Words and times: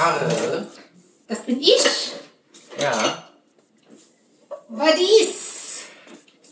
Karre. 0.00 0.66
Das 1.28 1.40
bin 1.40 1.60
ich. 1.60 2.12
Ja. 2.80 3.24
Was 4.68 4.94
ist? 5.20 5.40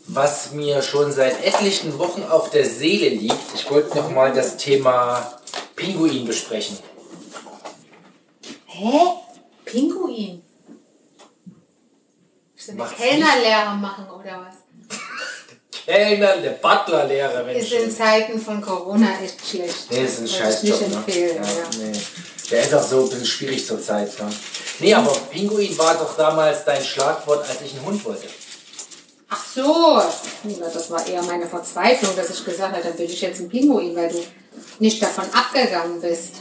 Was 0.09 0.53
mir 0.53 0.83
schon 0.83 1.11
seit 1.13 1.43
etlichen 1.45 1.99
Wochen 1.99 2.23
auf 2.25 2.51
der 2.51 2.67
Seele 2.67 3.09
liegt, 3.09 3.55
ich 3.55 3.71
wollte 3.71 3.97
noch 3.97 4.11
mal 4.11 4.33
das 4.33 4.57
Thema 4.57 5.39
Pinguin 5.77 6.27
besprechen. 6.27 6.79
Hä? 8.67 8.93
Pinguin? 9.65 10.43
Ist 12.57 12.71
eine 12.71 12.79
Macht's 12.79 13.01
Kellnerlehre 13.01 13.75
machen 13.77 14.07
oder 14.11 14.47
was? 14.47 14.99
Kellner, 15.87 16.37
der 16.39 16.51
Butlerlehrer, 16.51 17.49
Ist 17.53 17.73
in 17.73 17.91
Zeiten 17.91 18.39
von 18.41 18.61
Corona 18.61 19.19
echt 19.23 19.47
schlecht. 19.47 19.91
Nee, 19.91 20.05
ist 20.05 20.19
ein 20.19 20.25
Würde 20.25 20.33
scheiß 20.35 20.63
ich 20.65 20.71
nicht 20.71 20.89
ne? 20.89 20.97
empfehlen. 20.97 21.45
Ja, 21.45 21.51
Ja. 21.51 21.69
nee. 21.79 21.99
Der 22.51 22.63
ist 22.63 22.75
auch 22.75 22.83
so 22.83 23.03
ein 23.05 23.09
bisschen 23.11 23.27
schwierig 23.27 23.67
zur 23.67 23.81
Zeit. 23.81 24.19
Ne? 24.19 24.31
Nee, 24.79 24.95
aber 24.95 25.13
Pinguin 25.31 25.77
war 25.77 25.95
doch 25.95 26.17
damals 26.17 26.65
dein 26.65 26.83
Schlagwort, 26.83 27.47
als 27.49 27.61
ich 27.63 27.75
einen 27.77 27.85
Hund 27.85 28.05
wollte. 28.05 28.27
Ach 29.31 29.45
so, 29.55 30.03
das 30.73 30.91
war 30.91 31.07
eher 31.07 31.23
meine 31.23 31.47
Verzweiflung, 31.47 32.17
dass 32.17 32.31
ich 32.31 32.43
gesagt 32.45 32.75
habe, 32.75 32.83
dann 32.83 32.97
will 32.99 33.05
ich 33.11 33.21
jetzt 33.21 33.41
einen 33.41 33.51
Pinguin, 33.51 33.95
weil 33.95 34.09
du 34.09 34.23
nicht 34.79 35.03
davon 35.03 35.27
abgegangen 35.33 36.01
bist. 36.01 36.37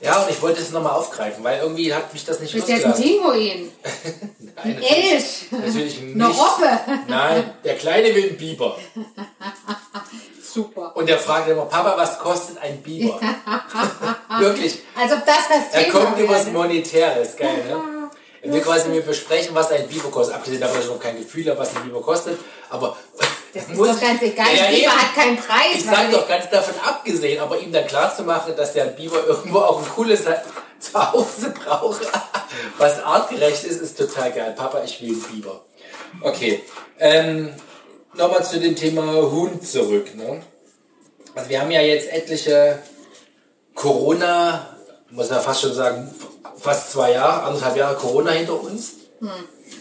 Ja, 0.00 0.22
und 0.22 0.30
ich 0.30 0.40
wollte 0.40 0.62
es 0.62 0.70
nochmal 0.70 0.92
aufgreifen, 0.92 1.42
weil 1.44 1.60
irgendwie 1.60 1.92
hat 1.92 2.12
mich 2.12 2.24
das 2.24 2.38
nicht 2.40 2.54
Du 2.54 2.58
bist 2.58 2.68
jetzt 2.68 2.86
ein. 2.86 2.94
Pinguin, 2.94 3.72
Nein, 4.56 4.76
ein 4.76 4.82
Elch, 4.82 5.46
natürlich 5.50 6.00
nicht. 6.00 6.14
eine 6.14 6.28
Robbe. 6.28 6.80
Nein, 7.08 7.50
der 7.64 7.76
Kleine 7.76 8.14
will 8.14 8.28
einen 8.28 8.36
Biber. 8.38 8.78
Super. 10.52 10.96
Und 10.96 11.08
der 11.08 11.18
fragt 11.18 11.48
immer, 11.48 11.66
Papa, 11.66 11.94
was 11.96 12.18
kostet 12.18 12.58
ein 12.62 12.82
Biber? 12.82 13.20
Wirklich. 14.38 14.80
Als 14.98 15.12
ob 15.12 15.24
das 15.26 15.36
das 15.48 15.72
Er 15.74 15.84
Thema 15.84 16.04
kommt 16.04 16.18
übers 16.18 16.46
wäre. 16.46 16.56
Monetäre, 16.56 17.20
ist 17.20 17.36
geil, 17.38 17.64
ne? 17.68 17.80
Er 18.42 18.50
will 18.50 18.62
quasi 18.62 18.88
mit 18.88 19.04
besprechen, 19.04 19.54
was 19.54 19.70
ein 19.70 19.86
Biber 19.86 20.08
kostet. 20.10 20.34
Abgesehen 20.36 20.62
davon, 20.62 20.76
dass 20.76 20.86
ich 20.86 20.90
noch 20.90 20.98
kein 20.98 21.18
Gefühl 21.18 21.46
habe, 21.50 21.58
was 21.60 21.76
ein 21.76 21.82
Biber 21.82 22.00
kostet. 22.00 22.38
Aber 22.70 22.96
Das 23.52 23.64
ist 23.64 23.68
muss- 23.74 23.88
doch 23.88 24.00
ganz 24.00 24.22
egal, 24.22 24.46
Ja, 24.56 24.64
ein 24.64 24.74
Biber 24.74 24.86
eben. 24.86 24.92
hat 24.92 25.14
keinen 25.14 25.36
Preis. 25.36 25.74
Ich 25.74 25.86
weil 25.86 25.94
sag 25.94 26.10
doch 26.12 26.26
ganz 26.26 26.48
davon 26.48 26.74
abgesehen, 26.82 27.38
aber 27.38 27.58
ihm 27.58 27.70
dann 27.70 27.86
klar 27.86 28.14
zu 28.16 28.22
machen, 28.22 28.54
dass 28.56 28.72
der 28.72 28.86
Biber 28.86 29.22
irgendwo 29.26 29.58
auch 29.58 29.78
ein 29.80 29.88
cooles 29.94 30.24
Zuhause 30.78 31.50
braucht, 31.50 32.00
was 32.78 33.02
artgerecht 33.04 33.62
ist, 33.64 33.82
ist 33.82 33.98
total 33.98 34.32
geil. 34.32 34.54
Papa, 34.56 34.82
ich 34.86 35.02
will 35.02 35.10
einen 35.10 35.22
Biber. 35.22 35.60
Okay. 36.22 36.62
Ähm, 36.98 37.52
Nochmal 38.14 38.44
zu 38.44 38.58
dem 38.58 38.74
Thema 38.74 39.30
Hund 39.30 39.66
zurück. 39.66 40.14
Ne? 40.14 40.42
Also 41.34 41.48
wir 41.48 41.60
haben 41.60 41.70
ja 41.70 41.80
jetzt 41.80 42.10
etliche 42.12 42.80
Corona, 43.74 44.76
muss 45.10 45.30
man 45.30 45.40
fast 45.40 45.62
schon 45.62 45.74
sagen, 45.74 46.12
fast 46.58 46.92
zwei 46.92 47.12
Jahre, 47.12 47.44
anderthalb 47.44 47.76
Jahre 47.76 47.96
Corona 47.96 48.32
hinter 48.32 48.60
uns. 48.60 48.92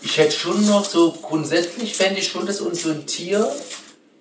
Ich 0.01 0.17
hätte 0.17 0.31
schon 0.31 0.65
noch 0.67 0.85
so, 0.85 1.11
grundsätzlich 1.11 1.95
fände 1.95 2.19
ich 2.19 2.27
schon, 2.27 2.45
dass 2.45 2.61
uns 2.61 2.83
so 2.83 2.91
ein 2.91 3.05
Tier 3.05 3.51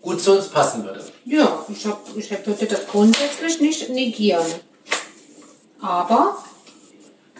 gut 0.00 0.20
zu 0.22 0.32
uns 0.32 0.48
passen 0.48 0.84
würde. 0.84 1.04
Ja, 1.24 1.64
ich, 1.68 1.86
hab, 1.86 2.00
ich 2.16 2.32
hab, 2.32 2.46
würde 2.46 2.66
das 2.66 2.86
grundsätzlich 2.86 3.60
nicht 3.60 3.88
negieren. 3.90 4.46
Aber 5.80 6.38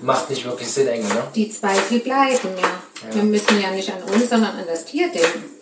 Macht 0.00 0.30
nicht 0.30 0.44
wirklich 0.44 0.70
Sinn, 0.70 0.86
Engel, 0.86 1.08
ne? 1.08 1.25
die 1.34 1.50
Zweifel 1.50 1.98
bleiben 1.98 2.50
ja. 2.60 3.14
Wir 3.14 3.22
müssen 3.25 3.60
ja 3.60 3.72
nicht 3.72 3.91
an 3.91 4.03
uns, 4.03 4.30
sondern 4.30 4.56
an 4.56 4.64
das 4.66 4.84
Tier 4.84 5.08
denken. 5.08 5.58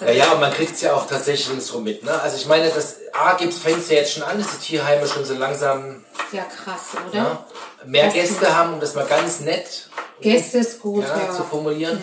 Ja, 0.00 0.10
ja, 0.10 0.32
und 0.32 0.40
man 0.40 0.52
kriegt 0.52 0.74
es 0.74 0.80
ja 0.80 0.92
auch 0.94 1.06
tatsächlich 1.06 1.62
so 1.62 1.78
mit, 1.80 2.02
ne? 2.04 2.20
Also 2.20 2.36
ich 2.36 2.46
meine, 2.46 2.68
das 2.68 2.96
A 3.12 3.34
gibt's, 3.34 3.58
fängt 3.58 3.88
ja 3.88 3.96
jetzt 3.96 4.12
schon 4.14 4.22
an, 4.24 4.38
dass 4.38 4.58
die 4.58 4.66
Tierheime 4.66 5.06
schon 5.06 5.24
so 5.24 5.34
langsam 5.34 6.04
Ja, 6.32 6.42
krass, 6.44 6.80
oder? 7.08 7.16
ja, 7.16 7.46
mehr 7.84 8.06
Das- 8.06 8.14
Gäste 8.14 8.56
haben, 8.56 8.74
um 8.74 8.80
das 8.80 8.94
mal 8.94 9.06
ganz 9.06 9.40
nett 9.40 9.88
Gäste 10.20 10.58
ist 10.58 10.80
gut, 10.80 11.04
ja, 11.04 11.16
ja. 11.26 11.30
zu 11.32 11.44
formulieren. 11.44 12.00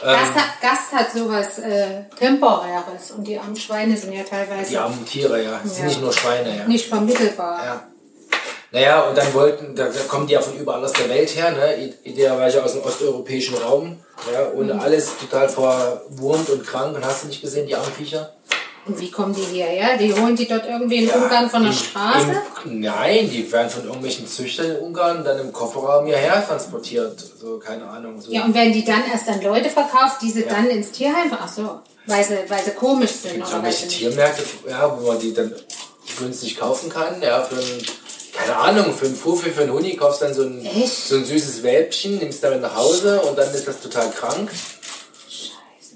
Gast, 0.00 0.34
hat, 0.34 0.60
Gast 0.60 0.92
hat 0.92 1.12
sowas 1.12 1.58
äh, 1.58 2.04
Temporäres 2.16 3.10
und 3.16 3.24
die 3.24 3.36
armen 3.36 3.56
Schweine 3.56 3.96
sind 3.96 4.12
ja 4.12 4.22
teilweise 4.22 4.70
Die 4.70 4.78
armen 4.78 5.04
Tiere, 5.04 5.42
ja. 5.42 5.58
Das 5.62 5.72
sind 5.74 5.82
Ja. 5.82 5.88
nicht 5.88 6.00
nur 6.00 6.12
Schweine, 6.12 6.56
ja. 6.58 6.64
nicht 6.68 6.88
vermittelbar. 6.88 7.64
Ja. 7.64 7.82
Naja, 8.70 9.00
und 9.08 9.16
dann 9.16 9.32
wollten, 9.32 9.74
da 9.74 9.86
kommen 10.08 10.26
die 10.26 10.34
ja 10.34 10.40
von 10.42 10.54
überall 10.58 10.84
aus 10.84 10.92
der 10.92 11.08
Welt 11.08 11.34
her, 11.34 11.52
ne? 11.52 11.94
Idealerweise 12.04 12.62
aus 12.62 12.72
dem 12.72 12.82
osteuropäischen 12.82 13.56
Raum. 13.56 13.98
Ja, 14.32 14.50
ohne 14.54 14.74
Mhm. 14.74 14.80
alles 14.80 15.10
total 15.18 15.48
verwurmt 15.48 16.50
und 16.50 16.66
krank. 16.66 16.94
Und 16.94 17.04
hast 17.04 17.22
du 17.24 17.28
nicht 17.28 17.40
gesehen, 17.40 17.66
die 17.66 17.74
armen 17.74 17.92
Viecher? 17.92 18.34
Und 18.84 18.98
wie 19.00 19.10
kommen 19.10 19.34
die 19.34 19.42
hierher? 19.42 19.96
Die 19.98 20.12
holen 20.14 20.34
die 20.36 20.46
dort 20.48 20.66
irgendwie 20.66 21.04
in 21.04 21.10
Ungarn 21.10 21.48
von 21.48 21.62
der 21.62 21.72
Im- 21.72 21.78
Straße? 21.78 22.42
Im, 22.64 22.80
nein, 22.80 23.28
die 23.30 23.50
werden 23.52 23.70
von 23.70 23.84
irgendwelchen 23.84 24.26
Züchtern 24.26 24.66
in 24.70 24.76
Ungarn 24.78 25.24
dann 25.24 25.38
im 25.38 25.52
Kofferraum 25.52 26.06
hierher 26.06 26.46
transportiert. 26.46 27.18
So, 27.40 27.58
keine 27.58 27.84
Ahnung. 27.86 28.20
So. 28.20 28.30
Ja, 28.32 28.44
und 28.44 28.54
werden 28.54 28.72
die 28.72 28.84
dann 28.84 29.02
erst 29.10 29.28
an 29.28 29.42
Leute 29.42 29.68
verkauft, 29.70 30.20
die 30.22 30.30
sie 30.30 30.44
dann 30.44 30.68
ins 30.68 30.90
Tierheim... 30.92 31.30
Ach 31.38 31.48
so, 31.48 31.80
weil 32.06 32.24
sie, 32.24 32.38
weil 32.48 32.62
sie 32.62 32.70
komisch 32.72 33.10
sind. 33.12 33.34
Gibt 33.34 33.46
weil 33.46 33.52
irgendwelche 33.52 33.88
Tiermärkte, 33.88 34.42
ja, 34.68 34.98
wo 34.98 35.06
man 35.06 35.18
die 35.18 35.32
dann 35.34 35.52
günstig 36.18 36.56
kaufen 36.58 36.88
kann. 36.88 37.20
Ja, 37.20 37.42
für 37.42 37.56
ein, 37.56 37.82
keine 38.38 38.56
Ahnung, 38.56 38.94
für 38.94 39.06
einen 39.06 39.16
Fuffi, 39.16 39.50
für 39.50 39.62
einen 39.62 39.72
Huni 39.72 39.96
kaufst 39.96 40.22
dann 40.22 40.34
so 40.34 40.42
ein, 40.42 40.64
Echt? 40.64 41.08
so 41.08 41.16
ein 41.16 41.24
süßes 41.24 41.62
Welpchen, 41.62 42.18
nimmst 42.18 42.42
damit 42.42 42.60
nach 42.62 42.76
Hause 42.76 43.20
und 43.22 43.36
dann 43.38 43.52
ist 43.52 43.66
das 43.66 43.80
total 43.80 44.10
krank. 44.10 44.50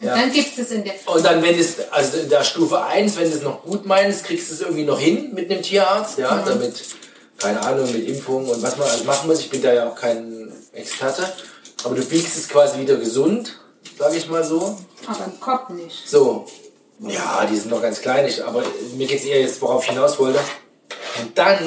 Und 0.00 0.08
dann 0.08 0.32
gibt 0.32 0.58
es 0.58 0.70
in 0.72 0.82
der... 0.84 0.94
Und 1.06 1.24
dann, 1.24 1.42
wenn 1.42 1.56
es, 1.58 1.76
also 1.92 2.18
in 2.18 2.28
der 2.28 2.42
Stufe 2.42 2.82
1, 2.82 3.16
wenn 3.16 3.30
du 3.30 3.36
es 3.36 3.42
noch 3.42 3.62
gut 3.62 3.86
meinst, 3.86 4.24
kriegst 4.24 4.50
du 4.50 4.54
es 4.54 4.60
irgendwie 4.60 4.82
noch 4.84 4.98
hin 4.98 5.32
mit 5.32 5.48
einem 5.50 5.62
Tierarzt, 5.62 6.18
ja, 6.18 6.34
Mhm. 6.34 6.44
damit, 6.44 6.74
keine 7.38 7.60
Ahnung, 7.62 7.90
mit 7.92 8.08
Impfungen 8.08 8.48
und 8.48 8.60
was 8.62 8.76
man 8.76 8.88
alles 8.88 9.04
machen 9.04 9.28
muss. 9.28 9.38
Ich 9.38 9.50
bin 9.50 9.62
da 9.62 9.72
ja 9.72 9.88
auch 9.88 9.94
kein 9.94 10.52
Experte. 10.72 11.22
Aber 11.84 11.94
du 11.94 12.04
biegst 12.04 12.36
es 12.36 12.48
quasi 12.48 12.80
wieder 12.80 12.96
gesund, 12.96 13.56
sage 13.98 14.16
ich 14.16 14.28
mal 14.28 14.42
so. 14.42 14.76
Aber 15.06 15.24
im 15.24 15.40
Kopf 15.40 15.68
nicht. 15.70 16.08
So. 16.08 16.46
Ja, 17.00 17.46
die 17.48 17.56
sind 17.56 17.70
noch 17.70 17.82
ganz 17.82 18.00
klein, 18.00 18.28
aber 18.44 18.62
mir 18.96 19.06
geht 19.06 19.20
es 19.20 19.24
eher 19.24 19.40
jetzt, 19.40 19.60
worauf 19.62 19.82
ich 19.84 19.90
hinaus 19.90 20.18
wollte. 20.18 20.38
Und 21.20 21.36
dann 21.38 21.58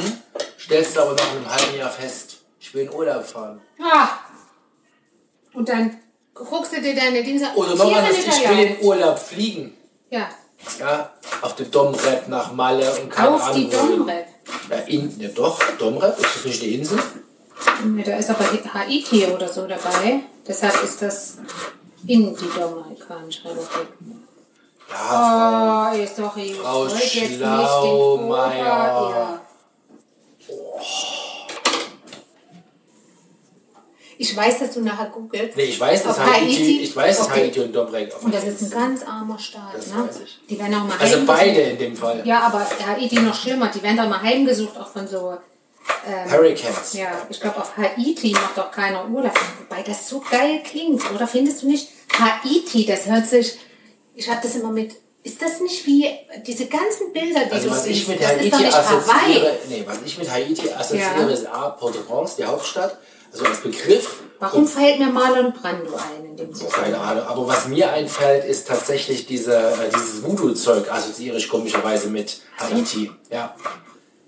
stellst 0.65 0.95
du 0.95 1.01
aber 1.01 1.13
nach 1.13 1.31
einem 1.31 1.49
halben 1.49 1.77
Jahr 1.77 1.89
fest, 1.91 2.37
ich 2.59 2.73
will 2.73 2.83
in 2.83 2.93
Urlaub 2.93 3.23
fahren. 3.25 3.61
Ah. 3.81 4.09
Und 5.53 5.69
dann 5.69 5.97
guckst 6.33 6.73
du 6.75 6.81
dir 6.81 6.95
deine 6.95 7.23
Dinge 7.23 7.47
an. 7.49 7.55
Oder 7.55 7.75
noch 7.75 7.85
Tiere 7.85 7.99
anders, 7.99 8.17
nicht 8.17 8.27
ich 8.27 8.49
will 8.49 8.59
in 8.59 8.85
Urlaub 8.85 9.17
fliegen. 9.19 9.77
Ja, 10.09 10.29
Ja, 10.79 11.11
auf 11.41 11.55
der 11.55 11.67
Domrep 11.67 12.27
nach 12.27 12.51
Malle 12.53 12.91
und 12.99 13.09
keine 13.09 13.29
auf 13.35 13.43
Ahnung. 13.43 13.55
die. 13.55 13.69
Domrep. 13.69 14.27
Ja, 14.69 14.77
in, 14.87 15.19
ja 15.19 15.29
doch, 15.29 15.59
Domrep, 15.77 16.17
ist 16.19 16.35
das 16.35 16.45
nicht 16.45 16.61
die 16.61 16.75
Insel? 16.75 16.99
Ja, 17.97 18.03
da 18.03 18.17
ist 18.17 18.29
aber 18.29 18.45
Haiti 18.73 19.25
oder 19.25 19.47
so 19.47 19.65
dabei. 19.67 20.21
Deshalb 20.47 20.83
ist 20.83 21.01
das 21.01 21.37
in 22.07 22.35
die 22.35 22.49
Dominikanische 22.59 23.45
Republik. 23.45 23.87
Ja, 24.89 25.91
Oh, 25.91 25.95
ey, 25.95 26.07
sorry. 26.07 26.41
ich 26.51 26.55
Frau 26.57 26.81
wollte 26.81 26.95
jetzt 26.95 27.15
nicht 27.15 27.39
den. 27.39 27.49
Opa, 27.49 28.53
ja. 28.55 29.41
Ich 34.17 34.35
weiß, 34.35 34.59
dass 34.59 34.73
du 34.73 34.81
nachher 34.81 35.07
googelst. 35.09 35.57
nee, 35.57 35.63
ich 35.63 35.79
weiß, 35.79 36.03
dass 36.03 36.17
Auf 36.17 36.25
Haiti, 36.33 36.79
ich 36.81 36.95
weiß, 36.95 37.17
dass 37.17 37.27
Okay. 37.27 37.45
Haiti 37.47 37.59
und 37.59 37.73
Domrep 37.75 38.15
auf 38.15 38.23
Und 38.23 38.33
das 38.33 38.45
ist 38.45 38.61
ein 38.61 38.69
ganz 38.69 39.03
armer 39.03 39.37
Staat, 39.37 39.73
Das 39.75 39.87
ne? 39.87 40.07
weiß 40.07 40.21
ich. 40.23 40.39
Die 40.49 40.57
werden 40.57 40.73
auch 40.75 40.85
mal 40.87 40.97
Also 40.97 41.25
beide 41.25 41.59
in 41.61 41.77
dem 41.77 41.95
Fall. 41.97 42.21
Ja, 42.25 42.39
aber 42.41 42.65
Haiti 42.87 43.19
noch 43.19 43.35
schlimmer. 43.35 43.69
Die 43.73 43.83
werden 43.83 43.97
doch 43.97 44.07
mal 44.07 44.21
heimgesucht, 44.21 44.77
auch 44.77 44.87
von 44.87 45.07
so. 45.07 45.37
Hurricanes. 46.31 46.93
Ja, 46.93 47.09
ich 47.29 47.39
glaube, 47.39 47.57
auf 47.57 47.75
Haiti 47.77 48.31
macht 48.31 48.57
doch 48.57 48.71
keiner 48.71 49.07
Urlaub. 49.09 49.33
Wobei 49.59 49.81
das 49.83 50.07
so 50.09 50.19
geil 50.19 50.61
klingt, 50.63 51.01
oder 51.13 51.27
findest 51.27 51.63
du 51.63 51.67
nicht? 51.67 51.89
Haiti, 52.17 52.85
das 52.85 53.05
hört 53.07 53.27
sich. 53.27 53.57
Ich 54.15 54.29
habe 54.29 54.39
das 54.41 54.55
immer 54.55 54.71
mit. 54.71 54.95
Ist 55.25 55.41
das 55.41 55.59
nicht 55.59 55.85
wie 55.87 56.07
diese 56.45 56.67
ganzen 56.67 57.11
Bilder, 57.11 57.45
die 57.45 57.51
Also 57.51 57.69
du 57.69 57.73
was 57.75 57.85
ich 57.87 57.97
siehst? 57.97 58.09
mit 58.09 58.21
das 58.21 58.33
ist 58.33 58.53
doch 58.53 58.59
Haiti 58.59 58.65
nicht 58.65 58.75
Hawaii. 58.77 59.51
nee, 59.69 59.83
was 59.87 59.97
ich 60.05 60.17
mit 60.19 60.29
Haiti 60.31 60.69
assoziiere, 60.71 61.21
Ja. 61.21 61.27
ist 61.29 61.47
A, 61.47 61.69
Port-au-Prince, 61.71 62.35
die 62.37 62.45
Hauptstadt, 62.45 62.97
also 63.33 63.45
als 63.45 63.57
Begriff. 63.61 64.21
Warum 64.39 64.67
fällt 64.67 64.99
mir 64.99 65.07
Marlon 65.07 65.51
Brando 65.51 65.95
ein 65.95 66.25
in 66.25 66.37
dem 66.37 66.49
Und, 66.49 66.55
Zusammenhang? 66.55 66.83
keine 66.83 66.99
Ahnung, 66.99 67.23
aber 67.25 67.47
was 67.47 67.67
mir 67.67 67.91
einfällt, 67.91 68.45
ist 68.45 68.67
tatsächlich 68.67 69.25
diese, 69.25 69.55
äh, 69.57 69.89
dieses 69.95 70.21
Voodoo-Zeug, 70.23 70.91
assoziiere 70.91 71.37
ich 71.37 71.49
komischerweise 71.49 72.07
mit 72.09 72.41
Haiti. 72.59 73.09
Ja. 73.31 73.55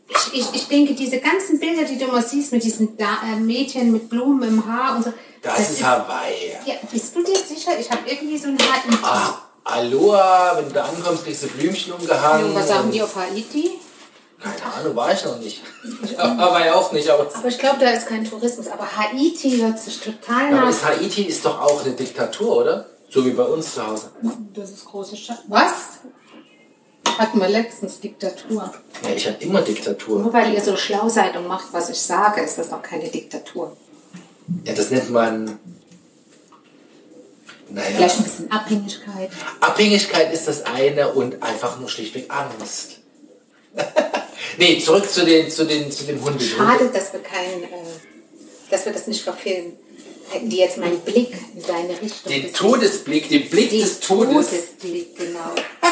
Ich, 0.09 0.33
ich, 0.39 0.45
ich 0.55 0.67
denke, 0.67 0.95
diese 0.95 1.19
ganzen 1.19 1.59
Bilder, 1.59 1.83
die 1.83 2.00
du 2.00 2.05
immer 2.05 2.23
siehst, 2.23 2.53
mit 2.53 2.63
diesen 2.63 2.97
da 2.97 3.19
äh, 3.23 3.35
Mädchen 3.39 3.91
mit 3.91 4.09
Blumen 4.09 4.47
im 4.47 4.65
Haar 4.65 4.95
und 4.95 5.03
so. 5.03 5.13
Das, 5.43 5.59
ist 5.69 5.83
Hawaii. 5.83 6.53
Ja, 6.65 6.73
bist 6.91 7.15
du 7.15 7.21
dir 7.23 7.35
sicher? 7.35 7.77
Ich 7.79 7.91
habe 7.91 8.01
irgendwie 8.09 8.38
so 8.39 8.47
ein 8.47 8.57
Haiti. 8.57 8.97
Ah, 9.03 9.38
Aloha, 9.67 10.57
wenn 10.57 10.67
du 10.69 10.73
da 10.73 10.85
ankommst, 10.85 11.25
kriegst 11.25 11.43
du 11.43 11.47
Blümchen 11.47 11.93
umgehangen. 11.93 12.45
Und 12.45 12.55
was 12.55 12.67
sagen 12.69 12.89
die 12.91 13.01
auf 13.01 13.15
Haiti? 13.15 13.71
Keine 14.39 14.73
Ahnung, 14.73 14.95
war 14.95 15.11
ich 15.11 15.25
noch 15.25 15.39
nicht. 15.39 15.61
war 16.17 16.65
ja 16.65 16.75
auch 16.75 16.91
nicht, 16.91 17.09
aber. 17.09 17.27
Aber 17.33 17.47
ich 17.47 17.57
glaube, 17.57 17.79
da 17.79 17.89
ist 17.89 18.07
kein 18.07 18.23
Tourismus. 18.23 18.67
Aber 18.67 18.87
Haiti 18.95 19.57
hört 19.57 19.79
sich 19.79 19.99
total 19.99 20.47
Aber 20.53 20.61
nach. 20.61 20.69
ist 20.69 20.85
Haiti 20.85 21.23
ist 21.23 21.43
doch 21.43 21.59
auch 21.59 21.83
eine 21.83 21.93
Diktatur, 21.93 22.57
oder? 22.57 22.85
So 23.09 23.25
wie 23.25 23.31
bei 23.31 23.43
uns 23.43 23.73
zu 23.73 23.85
Hause. 23.85 24.11
Das 24.53 24.69
ist 24.69 24.85
große 24.85 25.17
Stadt. 25.17 25.39
Was? 25.47 25.99
Hatten 27.17 27.39
wir 27.39 27.49
letztens 27.49 27.99
Diktatur. 27.99 28.71
Ja, 29.03 29.09
ich 29.15 29.27
habe 29.27 29.37
immer 29.39 29.61
Diktatur. 29.61 30.19
Nur 30.19 30.33
weil 30.33 30.53
ihr 30.53 30.61
so 30.61 30.75
schlau 30.77 31.09
seid 31.09 31.35
und 31.35 31.47
macht, 31.47 31.67
was 31.71 31.89
ich 31.89 31.99
sage, 31.99 32.41
ist 32.41 32.57
das 32.57 32.69
noch 32.69 32.83
keine 32.83 33.09
Diktatur. 33.09 33.75
Ja, 34.63 34.73
das 34.73 34.91
nennt 34.91 35.09
man. 35.09 35.59
Naja. 37.69 37.89
Vielleicht 37.95 38.17
ein 38.17 38.23
bisschen 38.23 38.51
Abhängigkeit. 38.51 39.29
Abhängigkeit 39.59 40.33
ist 40.33 40.47
das 40.47 40.65
eine 40.65 41.09
und 41.13 41.41
einfach 41.43 41.79
nur 41.79 41.89
schlichtweg 41.89 42.25
Angst. 42.29 42.99
nee, 44.57 44.79
zurück 44.79 45.09
zu 45.09 45.25
den, 45.25 45.49
zu 45.51 45.65
den, 45.65 45.91
zu 45.91 46.05
dem 46.05 46.23
Hund. 46.23 46.41
Schade, 46.41 46.89
dass 46.93 47.13
wir 47.13 47.21
kein, 47.21 47.63
äh, 47.63 47.67
dass 48.69 48.85
wir 48.85 48.93
das 48.93 49.07
nicht 49.07 49.21
verfilmen. 49.21 49.73
Hätten 50.29 50.49
die 50.49 50.57
jetzt 50.57 50.77
meinen 50.77 50.99
Blick 50.99 51.31
in 51.55 51.63
deine 51.65 51.89
Richtung 52.01 52.31
Den. 52.31 52.53
Todesblick, 52.53 53.29
den 53.29 53.49
Blick 53.49 53.69
Den 53.69 53.81
des 53.81 53.99
Todes. 53.99 54.49
Todesblick, 54.49 55.17
genau. 55.17 55.51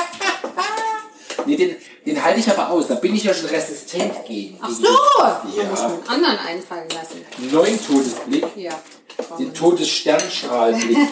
Nee, 1.48 1.58
den, 1.58 1.76
den 2.06 2.24
halte 2.24 2.40
ich 2.40 2.50
aber 2.50 2.72
aus. 2.72 2.88
Da 2.88 2.96
bin 2.96 3.14
ich 3.14 3.24
ja 3.24 3.32
schon 3.32 3.50
resistent 3.50 4.26
gegen. 4.28 4.58
Ach 4.62 4.70
so! 4.72 4.86
Ja. 4.86 5.44
Muss 5.70 5.80
ich 5.80 5.86
mir 5.86 5.94
einen 5.94 6.08
anderen 6.08 6.38
einfallen 6.40 6.90
lassen. 6.90 7.24
den 7.38 7.52
neuen 7.52 7.80
Todesblick. 7.86 8.46
Ja. 8.56 8.82
Den 9.38 9.54
Todessternstrahlblick. 9.54 10.98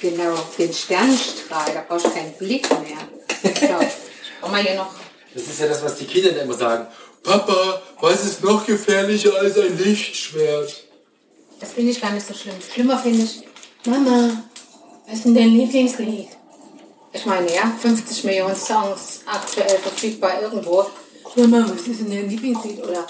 Genau, 0.00 0.34
den 0.58 0.72
Sternenstrahl, 0.72 1.72
da 1.74 1.84
brauchst 1.86 2.06
du 2.06 2.10
keinen 2.10 2.32
Blick 2.34 2.68
mehr. 2.70 2.98
So, 3.42 4.50
wir 4.50 4.58
hier 4.58 4.74
noch. 4.74 4.94
Das 5.34 5.42
ist 5.42 5.60
ja 5.60 5.68
das, 5.68 5.82
was 5.84 5.96
die 5.96 6.06
Kinder 6.06 6.42
immer 6.42 6.54
sagen. 6.54 6.86
Papa, 7.22 7.82
was 8.00 8.24
ist 8.24 8.42
noch 8.42 8.64
gefährlicher 8.66 9.34
als 9.38 9.58
ein 9.58 9.78
Lichtschwert? 9.78 10.84
Das 11.60 11.72
finde 11.72 11.92
ich 11.92 12.00
gar 12.00 12.12
nicht 12.12 12.26
so 12.26 12.32
schlimm. 12.32 12.56
Schlimmer 12.72 12.98
finde 12.98 13.24
ich, 13.24 13.42
Mama, 13.84 14.42
was 15.06 15.16
ist 15.16 15.24
denn 15.26 15.34
dein 15.34 15.50
Lieblingslied? 15.50 16.28
Ich 17.12 17.26
meine, 17.26 17.54
ja, 17.54 17.70
50 17.78 18.24
Millionen 18.24 18.56
Songs 18.56 19.20
aktuell 19.26 19.78
verfügbar 19.78 20.40
irgendwo. 20.40 20.86
Mama, 21.36 21.70
was 21.70 21.86
ist 21.86 22.00
denn 22.00 22.10
dein 22.10 22.28
Lieblingslied? 22.28 22.82
Oder 22.82 23.06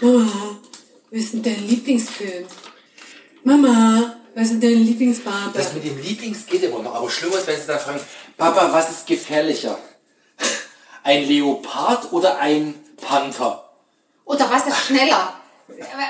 Mama, 0.00 0.58
was 1.10 1.20
ist 1.20 1.34
denn 1.34 1.42
dein 1.42 1.68
Lieblingsfilm? 1.68 2.46
Mama, 3.44 4.11
was 4.34 4.44
ist 4.44 4.52
denn 4.52 4.60
deine 4.60 4.74
Lieblingsfarbe? 4.74 5.56
Das 5.58 5.72
mit 5.74 5.84
dem 5.84 6.00
Lieblings 6.00 6.46
geht 6.46 6.62
immer 6.62 6.80
noch. 6.82 6.94
Aber 6.94 7.10
schlimmer 7.10 7.36
ist, 7.38 7.46
wenn 7.46 7.60
sie 7.60 7.66
dann 7.66 7.78
fragen, 7.78 8.00
Papa, 8.36 8.68
was 8.72 8.90
ist 8.90 9.06
gefährlicher? 9.06 9.78
Ein 11.04 11.26
Leopard 11.26 12.12
oder 12.12 12.38
ein 12.38 12.74
Panther? 12.96 13.68
Oder 14.24 14.48
was 14.50 14.66
ist 14.66 14.86
schneller? 14.86 15.34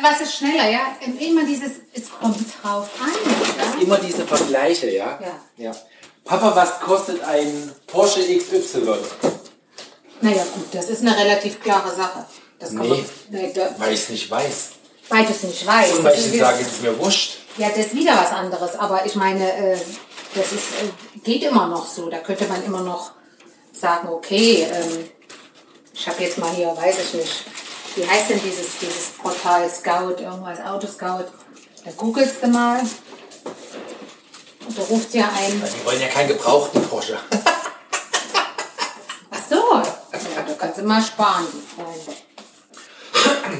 Was 0.02 0.20
ist 0.20 0.36
schneller, 0.36 0.68
ja? 0.68 0.96
Immer 1.18 1.44
dieses, 1.44 1.72
es 1.92 2.10
kommt 2.10 2.36
drauf 2.62 2.88
an, 3.00 3.10
ja? 3.58 3.80
Immer 3.82 3.98
diese 3.98 4.26
Vergleiche, 4.26 4.90
ja? 4.90 5.18
Ja. 5.20 5.64
ja. 5.64 5.76
Papa, 6.24 6.54
was 6.54 6.80
kostet 6.80 7.22
ein 7.24 7.72
Porsche 7.86 8.20
XY? 8.20 8.96
Naja, 10.20 10.44
gut, 10.54 10.66
das 10.72 10.88
ist 10.90 11.00
eine 11.00 11.16
relativ 11.16 11.60
klare 11.62 11.92
Sache. 11.94 12.26
Das 12.58 12.70
Nee. 12.72 12.88
man, 12.88 13.04
nee, 13.30 13.52
da, 13.52 13.74
Weil 13.78 13.92
ich 13.94 14.00
es 14.02 14.08
nicht 14.10 14.30
weiß. 14.30 14.68
weil 15.08 15.24
du 15.24 15.30
es 15.32 15.42
nicht 15.42 15.66
weißt. 15.66 15.94
Und 15.96 16.04
weil 16.04 16.14
Das 16.14 16.26
ich 16.26 16.38
sage, 16.38 16.58
es 16.60 16.68
ist 16.68 16.82
mir 16.82 16.96
wurscht. 16.98 17.38
Ja, 17.58 17.68
das 17.68 17.86
ist 17.86 17.94
wieder 17.94 18.16
was 18.16 18.30
anderes. 18.30 18.76
Aber 18.76 19.04
ich 19.04 19.14
meine, 19.14 19.52
äh, 19.52 19.78
das 20.34 20.52
ist, 20.52 20.72
äh, 20.72 21.20
geht 21.22 21.42
immer 21.42 21.66
noch 21.66 21.86
so. 21.86 22.08
Da 22.08 22.18
könnte 22.18 22.46
man 22.46 22.64
immer 22.64 22.80
noch 22.80 23.12
sagen, 23.72 24.08
okay, 24.08 24.66
ähm, 24.72 25.10
ich 25.92 26.08
habe 26.08 26.22
jetzt 26.22 26.38
mal 26.38 26.50
hier, 26.50 26.74
weiß 26.74 26.96
ich 26.98 27.14
nicht, 27.14 27.44
wie 27.96 28.08
heißt 28.08 28.30
denn 28.30 28.40
dieses, 28.42 28.78
dieses 28.78 29.08
Portal 29.22 29.68
Scout, 29.68 30.22
irgendwas, 30.22 30.60
Autoscout. 30.60 31.26
Da 31.84 31.90
googelst 31.96 32.42
du 32.42 32.48
mal. 32.48 32.80
Und 34.66 34.78
du 34.78 34.82
rufst 34.82 35.12
ja 35.12 35.28
ein. 35.36 35.60
Die 35.60 35.84
wollen 35.84 36.00
ja 36.00 36.08
keinen 36.08 36.28
gebrauchten 36.28 36.82
Porsche. 36.88 37.18
Ach 39.30 39.40
so, 39.50 39.74
ja, 39.74 40.42
da 40.46 40.54
kannst 40.58 40.78
du 40.78 40.84
mal 40.84 41.02
sparen, 41.02 41.46
die 41.52 41.74
Freunde. 41.74 42.12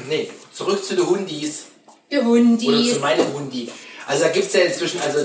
nee, 0.07 0.31
zurück 0.51 0.83
zu 0.83 0.95
den 0.95 1.05
Hundis. 1.05 1.65
Die 2.13 2.19
Oder 2.19 2.27
Hundis. 2.27 2.93
zu 2.93 2.99
meinem 2.99 3.33
Hundi. 3.33 3.69
Also 4.05 4.23
da 4.25 4.29
gibt 4.29 4.45
es 4.45 4.53
ja 4.53 4.61
inzwischen, 4.61 5.01
also 5.01 5.19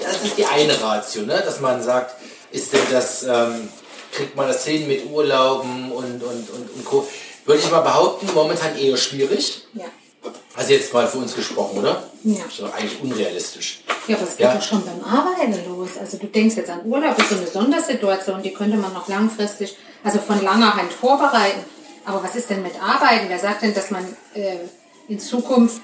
das 0.00 0.24
ist 0.24 0.36
die 0.36 0.44
eine 0.44 0.80
Ratio, 0.82 1.22
ne? 1.22 1.40
dass 1.44 1.60
man 1.60 1.80
sagt, 1.82 2.16
ist 2.50 2.72
denn 2.72 2.80
das, 2.90 3.22
ähm, 3.22 3.68
kriegt 4.10 4.34
man 4.34 4.48
das 4.48 4.64
hin 4.64 4.88
mit 4.88 5.06
Urlauben 5.06 5.92
und, 5.92 6.22
und, 6.22 6.50
und, 6.50 6.70
und 6.74 6.84
Co. 6.84 7.06
Würde 7.44 7.60
ich 7.60 7.70
mal 7.70 7.80
behaupten, 7.80 8.28
momentan 8.34 8.76
eher 8.76 8.96
schwierig. 8.96 9.66
Ja. 9.74 9.84
Also 10.56 10.72
jetzt 10.72 10.92
mal 10.92 11.06
für 11.06 11.18
uns 11.18 11.34
gesprochen, 11.34 11.78
oder? 11.78 12.02
Ja. 12.24 12.44
Ist 12.46 12.60
doch 12.60 12.72
eigentlich 12.74 13.00
unrealistisch. 13.02 13.82
Ja, 14.08 14.16
aber 14.16 14.24
es 14.26 14.36
geht 14.36 14.46
Ja. 14.46 14.54
doch 14.54 14.62
schon 14.62 14.82
beim 14.84 15.02
Arbeiten 15.04 15.54
los. 15.68 15.90
Also 16.00 16.16
du 16.18 16.26
denkst 16.26 16.56
jetzt 16.56 16.70
an 16.70 16.80
Urlaub, 16.84 17.16
ist 17.18 17.30
so 17.30 17.36
eine 17.36 17.46
Sondersituation, 17.46 18.42
die 18.42 18.52
könnte 18.52 18.76
man 18.76 18.92
noch 18.92 19.08
langfristig, 19.08 19.76
also 20.02 20.18
von 20.18 20.42
langer 20.42 20.74
Hand 20.76 20.92
vorbereiten. 20.92 21.60
Aber 22.04 22.22
was 22.22 22.34
ist 22.34 22.50
denn 22.50 22.62
mit 22.62 22.74
Arbeiten? 22.82 23.26
Wer 23.28 23.38
sagt 23.38 23.62
denn, 23.62 23.74
dass 23.74 23.90
man 23.90 24.04
äh, 24.34 24.56
in 25.08 25.20
Zukunft 25.20 25.82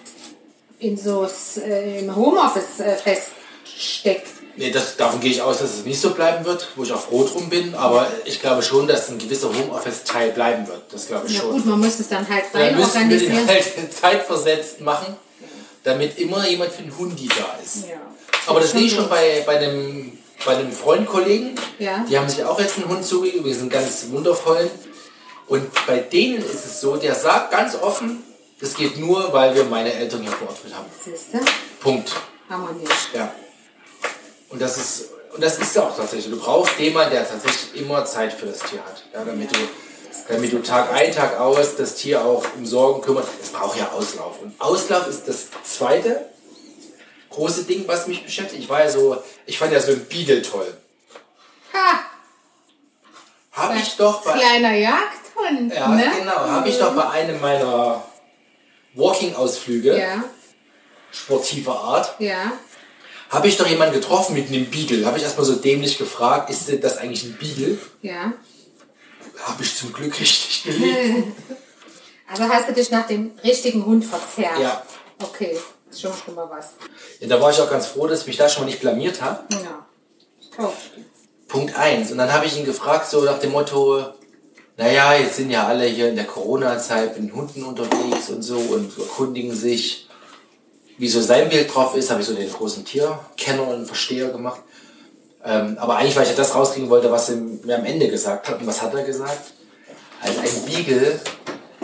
in 0.78 0.96
so 0.96 1.26
äh, 1.64 2.00
im 2.00 2.14
Homeoffice 2.14 2.80
äh, 2.80 2.96
feststeckt? 2.96 4.28
Nee, 4.56 4.72
das, 4.72 4.96
davon 4.96 5.20
gehe 5.20 5.30
ich 5.30 5.40
aus, 5.40 5.58
dass 5.58 5.74
es 5.74 5.84
nicht 5.84 6.00
so 6.00 6.10
bleiben 6.10 6.44
wird, 6.44 6.68
wo 6.74 6.82
ich 6.82 6.92
auch 6.92 7.00
froh 7.00 7.24
drum 7.24 7.48
bin. 7.48 7.76
Aber 7.76 8.08
ich 8.24 8.40
glaube 8.40 8.62
schon, 8.62 8.88
dass 8.88 9.08
ein 9.08 9.18
gewisser 9.18 9.50
Homeoffice-Teil 9.56 10.32
bleiben 10.32 10.66
wird. 10.66 10.82
Das 10.90 11.06
glaube 11.06 11.28
ich 11.28 11.34
Ja 11.34 11.42
schon. 11.42 11.52
gut, 11.52 11.66
man 11.66 11.78
muss 11.78 12.00
es 12.00 12.08
dann 12.08 12.28
halt 12.28 12.44
Dann 12.52 12.62
rein 12.62 12.76
müssten 12.76 13.08
wir 13.08 13.18
den 13.18 13.32
organisieren. 13.32 13.48
halt 13.78 13.94
zeitversetzt 13.94 14.80
machen, 14.80 15.16
damit 15.84 16.18
immer 16.18 16.48
jemand 16.48 16.72
für 16.72 16.82
den 16.82 16.96
Hundi 16.98 17.28
da 17.28 17.56
ist. 17.62 17.88
Ja. 17.88 17.96
Aber 18.46 18.58
das 18.58 18.72
sehe 18.72 18.82
ich 18.82 18.94
schon 18.94 19.08
bei, 19.08 19.44
bei 19.46 19.58
einem, 19.58 20.18
bei 20.44 20.56
einem 20.56 20.72
Freund-Kollegen. 20.72 21.54
Ja. 21.78 22.04
Die 22.10 22.18
haben 22.18 22.28
sich 22.28 22.42
auch 22.44 22.58
jetzt 22.58 22.78
einen 22.78 22.88
Hund 22.88 23.04
zugelegt, 23.04 23.44
wir 23.44 23.54
sind 23.54 23.70
ganz 23.70 24.06
wundervoll. 24.10 24.68
Und 25.46 25.68
bei 25.86 25.98
denen 25.98 26.38
ist 26.38 26.64
es 26.66 26.80
so, 26.80 26.96
der 26.96 27.14
sagt 27.14 27.52
ganz 27.52 27.76
offen, 27.76 28.24
das 28.60 28.74
geht 28.74 28.98
nur, 28.98 29.32
weil 29.32 29.54
wir 29.54 29.64
meine 29.64 29.92
Eltern 29.92 30.22
hier 30.22 30.32
vor 30.32 30.48
Ort 30.48 30.64
mit 30.64 30.74
haben. 30.74 30.86
Siehst 31.04 31.34
du? 31.34 31.38
Punkt. 31.80 32.12
Haben 32.48 32.66
wir 32.66 32.72
nicht. 32.74 33.14
Ja. 33.14 33.32
Und 34.48 34.60
das 34.60 34.76
ist, 34.76 35.10
und 35.32 35.42
das 35.42 35.58
ist 35.58 35.78
auch 35.78 35.96
tatsächlich. 35.96 36.32
Du 36.32 36.40
brauchst 36.40 36.78
jemanden, 36.78 37.12
der 37.12 37.28
tatsächlich 37.28 37.80
immer 37.80 38.04
Zeit 38.04 38.32
für 38.32 38.46
das 38.46 38.58
Tier 38.60 38.80
hat. 38.84 39.04
Ja, 39.12 39.24
damit 39.24 39.54
du, 39.54 39.58
damit 40.28 40.52
du 40.52 40.62
Tag 40.62 40.92
ein, 40.92 41.12
Tag 41.12 41.38
aus 41.38 41.76
das 41.76 41.94
Tier 41.94 42.24
auch 42.24 42.44
um 42.56 42.66
Sorgen 42.66 43.02
kümmert. 43.02 43.26
Es 43.40 43.50
braucht 43.50 43.78
ja 43.78 43.90
Auslauf. 43.92 44.40
Und 44.42 44.60
Auslauf 44.60 45.06
ist 45.06 45.28
das 45.28 45.48
zweite 45.62 46.26
große 47.30 47.64
Ding, 47.64 47.86
was 47.86 48.06
mich 48.08 48.24
beschäftigt. 48.24 48.62
Ich 48.62 48.68
war 48.68 48.82
ja 48.82 48.90
so, 48.90 49.22
ich 49.46 49.58
fand 49.58 49.72
ja 49.72 49.80
so 49.80 49.92
ein 49.92 50.04
Beagle 50.06 50.42
toll. 50.42 50.76
Ha! 51.72 52.00
Habe 53.52 53.76
ich 53.76 53.96
doch 53.96 54.22
bei, 54.22 54.32
Kleiner 54.32 54.74
Jagdhund. 54.74 55.74
ja, 55.74 55.88
ne? 55.88 56.10
genau, 56.18 56.36
habe 56.36 56.68
ich 56.68 56.78
doch 56.78 56.94
bei 56.94 57.08
einem 57.10 57.40
meiner 57.40 58.02
Walking-Ausflüge 58.94 59.98
Ja, 59.98 60.24
sportiver 61.12 61.78
Art, 61.78 62.14
ja. 62.18 62.52
habe 63.30 63.48
ich 63.48 63.56
doch 63.56 63.66
jemanden 63.66 63.94
getroffen 63.94 64.34
mit 64.34 64.48
einem 64.48 64.66
Beagle. 64.66 65.04
Habe 65.06 65.18
ich 65.18 65.24
erstmal 65.24 65.46
so 65.46 65.54
dämlich 65.56 65.98
gefragt, 65.98 66.50
ist 66.50 66.70
das 66.82 66.98
eigentlich 66.98 67.24
ein 67.24 67.36
Beagle? 67.38 67.78
Ja. 68.02 68.32
Habe 69.44 69.62
ich 69.62 69.76
zum 69.76 69.92
Glück 69.92 70.18
richtig 70.20 70.62
gelegt. 70.64 71.28
Also 72.30 72.44
hast 72.48 72.68
du 72.68 72.72
dich 72.72 72.90
nach 72.90 73.06
dem 73.06 73.32
richtigen 73.44 73.84
Hund 73.86 74.04
verzerrt? 74.04 74.58
Ja. 74.60 74.82
Okay, 75.22 75.56
ist 75.90 76.00
schon 76.00 76.12
schon 76.24 76.34
mal 76.34 76.48
was. 76.50 76.70
Ja, 77.20 77.28
da 77.28 77.40
war 77.40 77.50
ich 77.50 77.60
auch 77.60 77.70
ganz 77.70 77.86
froh, 77.86 78.06
dass 78.06 78.22
ich 78.22 78.26
mich 78.26 78.36
da 78.36 78.48
schon 78.48 78.62
mal 78.64 78.66
nicht 78.70 78.80
blamiert 78.80 79.20
habe. 79.22 79.42
Ja. 79.54 79.86
Oh. 80.58 80.72
Punkt 81.46 81.74
eins. 81.76 82.10
Und 82.12 82.18
dann 82.18 82.32
habe 82.32 82.46
ich 82.46 82.56
ihn 82.56 82.64
gefragt, 82.64 83.08
so 83.08 83.22
nach 83.22 83.38
dem 83.38 83.52
Motto, 83.52 84.04
naja, 84.78 85.14
jetzt 85.14 85.36
sind 85.36 85.50
ja 85.50 85.66
alle 85.66 85.86
hier 85.86 86.08
in 86.08 86.14
der 86.14 86.24
Corona-Zeit 86.24 87.18
mit 87.18 87.30
den 87.30 87.36
Hunden 87.36 87.64
unterwegs 87.64 88.30
und 88.30 88.42
so 88.42 88.56
und 88.56 88.96
erkundigen 88.96 89.52
sich, 89.52 90.08
wie 90.98 91.08
so 91.08 91.20
sein 91.20 91.48
Bild 91.48 91.74
drauf 91.74 91.96
ist. 91.96 92.10
Habe 92.10 92.20
ich 92.20 92.28
so 92.28 92.34
den 92.34 92.50
großen 92.50 92.84
Tierkenner 92.84 93.66
und 93.66 93.86
Versteher 93.86 94.28
gemacht. 94.28 94.60
Ähm, 95.44 95.76
aber 95.80 95.96
eigentlich, 95.96 96.14
weil 96.14 96.22
ich 96.22 96.30
ja 96.30 96.36
das 96.36 96.54
rauskriegen 96.54 96.90
wollte, 96.90 97.10
was 97.10 97.28
er 97.28 97.36
mir 97.36 97.76
am 97.76 97.84
Ende 97.84 98.08
gesagt 98.08 98.48
hat. 98.48 98.60
Und 98.60 98.68
was 98.68 98.80
hat 98.80 98.94
er 98.94 99.02
gesagt? 99.02 99.52
Also 100.22 100.40
ein 100.40 100.64
Beagle 100.66 101.20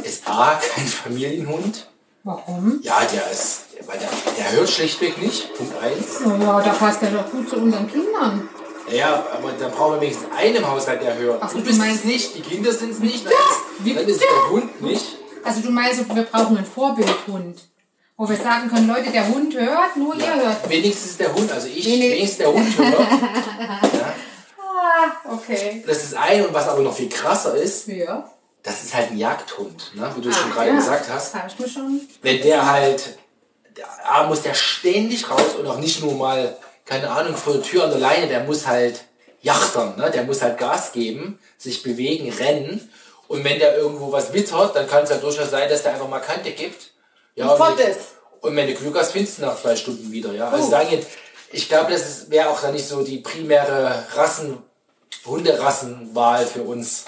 ist 0.04 0.28
A, 0.28 0.60
kein 0.74 0.86
Familienhund. 0.86 1.88
Warum? 2.22 2.78
Ja, 2.82 3.00
der 3.12 3.28
ist, 3.30 3.64
weil 3.86 3.98
der, 3.98 4.08
der 4.38 4.52
hört 4.52 4.70
schlichtweg 4.70 5.20
nicht. 5.20 5.52
Punkt 5.54 5.74
eins. 5.82 6.20
Ja, 6.24 6.60
da 6.60 6.70
passt 6.72 7.02
er 7.02 7.10
doch 7.10 7.28
gut 7.28 7.50
zu 7.50 7.56
unseren 7.56 7.90
Kindern. 7.90 8.48
Ja, 8.90 9.26
aber 9.32 9.52
dann 9.58 9.70
brauchen 9.72 9.94
wir 9.94 10.00
wenigstens 10.02 10.28
einen 10.36 10.66
Haushalt, 10.70 11.02
der 11.02 11.16
hört. 11.16 11.38
Ach 11.42 11.50
du 11.50 11.58
du 11.58 11.64
bist 11.64 11.74
es 11.74 11.78
meinst- 11.78 12.04
nicht, 12.04 12.36
die 12.36 12.40
Kinder 12.42 12.72
sind 12.72 12.92
es 12.92 12.98
nicht, 12.98 13.24
dann 13.24 13.32
ist, 13.32 13.84
Wie 13.84 13.94
dann 13.94 14.06
ist 14.06 14.20
bitte? 14.20 14.32
der 14.32 14.50
Hund 14.50 14.82
nicht. 14.82 15.04
Also 15.42 15.60
du 15.60 15.70
meinst, 15.70 16.14
wir 16.14 16.22
brauchen 16.24 16.56
einen 16.58 16.66
Vorbildhund. 16.66 17.60
Wo 18.16 18.28
wir 18.28 18.36
sagen 18.36 18.68
können, 18.68 18.86
Leute, 18.86 19.10
der 19.10 19.26
Hund 19.26 19.54
hört, 19.58 19.96
nur 19.96 20.14
ihr 20.14 20.34
hört. 20.34 20.68
Wenigstens 20.70 21.16
der 21.16 21.34
Hund, 21.34 21.50
also 21.50 21.66
ich, 21.66 21.84
Wenig- 21.86 22.12
wenigstens 22.12 22.38
der 22.38 22.52
Hund 22.52 22.78
hört. 22.78 22.98
ja, 23.60 24.14
Ah, 24.58 25.32
okay. 25.34 25.82
das 25.86 26.04
ist 26.04 26.14
ein 26.16 26.44
und 26.46 26.54
was 26.54 26.68
aber 26.68 26.82
noch 26.82 26.94
viel 26.94 27.08
krasser 27.08 27.54
ist, 27.56 27.88
Ja. 27.88 28.30
das 28.62 28.84
ist 28.84 28.94
halt 28.94 29.10
ein 29.10 29.18
Jagdhund, 29.18 29.92
ne? 29.94 30.12
wie 30.16 30.20
du 30.20 30.32
schon 30.32 30.50
Ah, 30.52 30.54
gerade 30.54 30.70
ja. 30.70 30.76
gesagt 30.76 31.08
hast. 31.10 31.34
Habe 31.34 31.48
ich 31.48 31.58
mir 31.58 31.68
schon. 31.68 32.00
Wenn 32.22 32.42
der 32.42 32.70
halt, 32.70 33.18
der, 33.76 33.86
A, 34.08 34.26
muss 34.28 34.42
der 34.42 34.54
ständig 34.54 35.28
raus 35.30 35.56
und 35.58 35.66
auch 35.66 35.78
nicht 35.78 36.02
nur 36.02 36.14
mal, 36.14 36.56
keine 36.84 37.10
Ahnung, 37.10 37.36
vor 37.36 37.54
der 37.54 37.62
Tür 37.62 37.84
an 37.84 37.90
der 37.90 37.98
Leine, 37.98 38.28
der 38.28 38.44
muss 38.44 38.66
halt 38.66 39.04
jachtern, 39.42 39.96
ne? 39.96 40.10
der 40.10 40.24
muss 40.24 40.42
halt 40.42 40.58
Gas 40.58 40.92
geben, 40.92 41.38
sich 41.58 41.82
bewegen, 41.82 42.30
rennen 42.30 42.90
Und 43.28 43.44
wenn 43.44 43.58
der 43.58 43.76
irgendwo 43.76 44.12
was 44.12 44.32
wittert, 44.32 44.74
dann 44.74 44.88
kann 44.88 45.04
es 45.04 45.10
ja 45.10 45.16
durchaus 45.16 45.50
sein, 45.50 45.68
dass 45.68 45.82
der 45.82 45.92
einfach 45.92 46.08
mal 46.08 46.20
Kante 46.20 46.52
gibt. 46.52 46.92
Ja, 47.34 47.50
Und 47.50 47.58
fort 47.58 47.78
wenn-. 47.78 47.96
Und 48.40 48.56
wenn 48.56 48.66
du 48.66 48.74
Glück 48.74 48.98
hast, 48.98 49.12
findest 49.12 49.38
du 49.38 49.42
nach 49.42 49.60
zwei 49.60 49.74
Stunden 49.74 50.12
wieder. 50.12 50.32
Ja? 50.32 50.50
Also 50.50 50.70
dahingehend, 50.70 51.06
ich 51.50 51.68
glaube, 51.68 51.92
das 51.92 52.30
wäre 52.30 52.50
auch 52.50 52.60
dann 52.60 52.74
nicht 52.74 52.86
so 52.86 53.02
die 53.02 53.18
primäre 53.18 54.04
Rassen, 54.14 54.58
Hunderassenwahl 55.24 56.44
für 56.46 56.62
uns. 56.62 57.04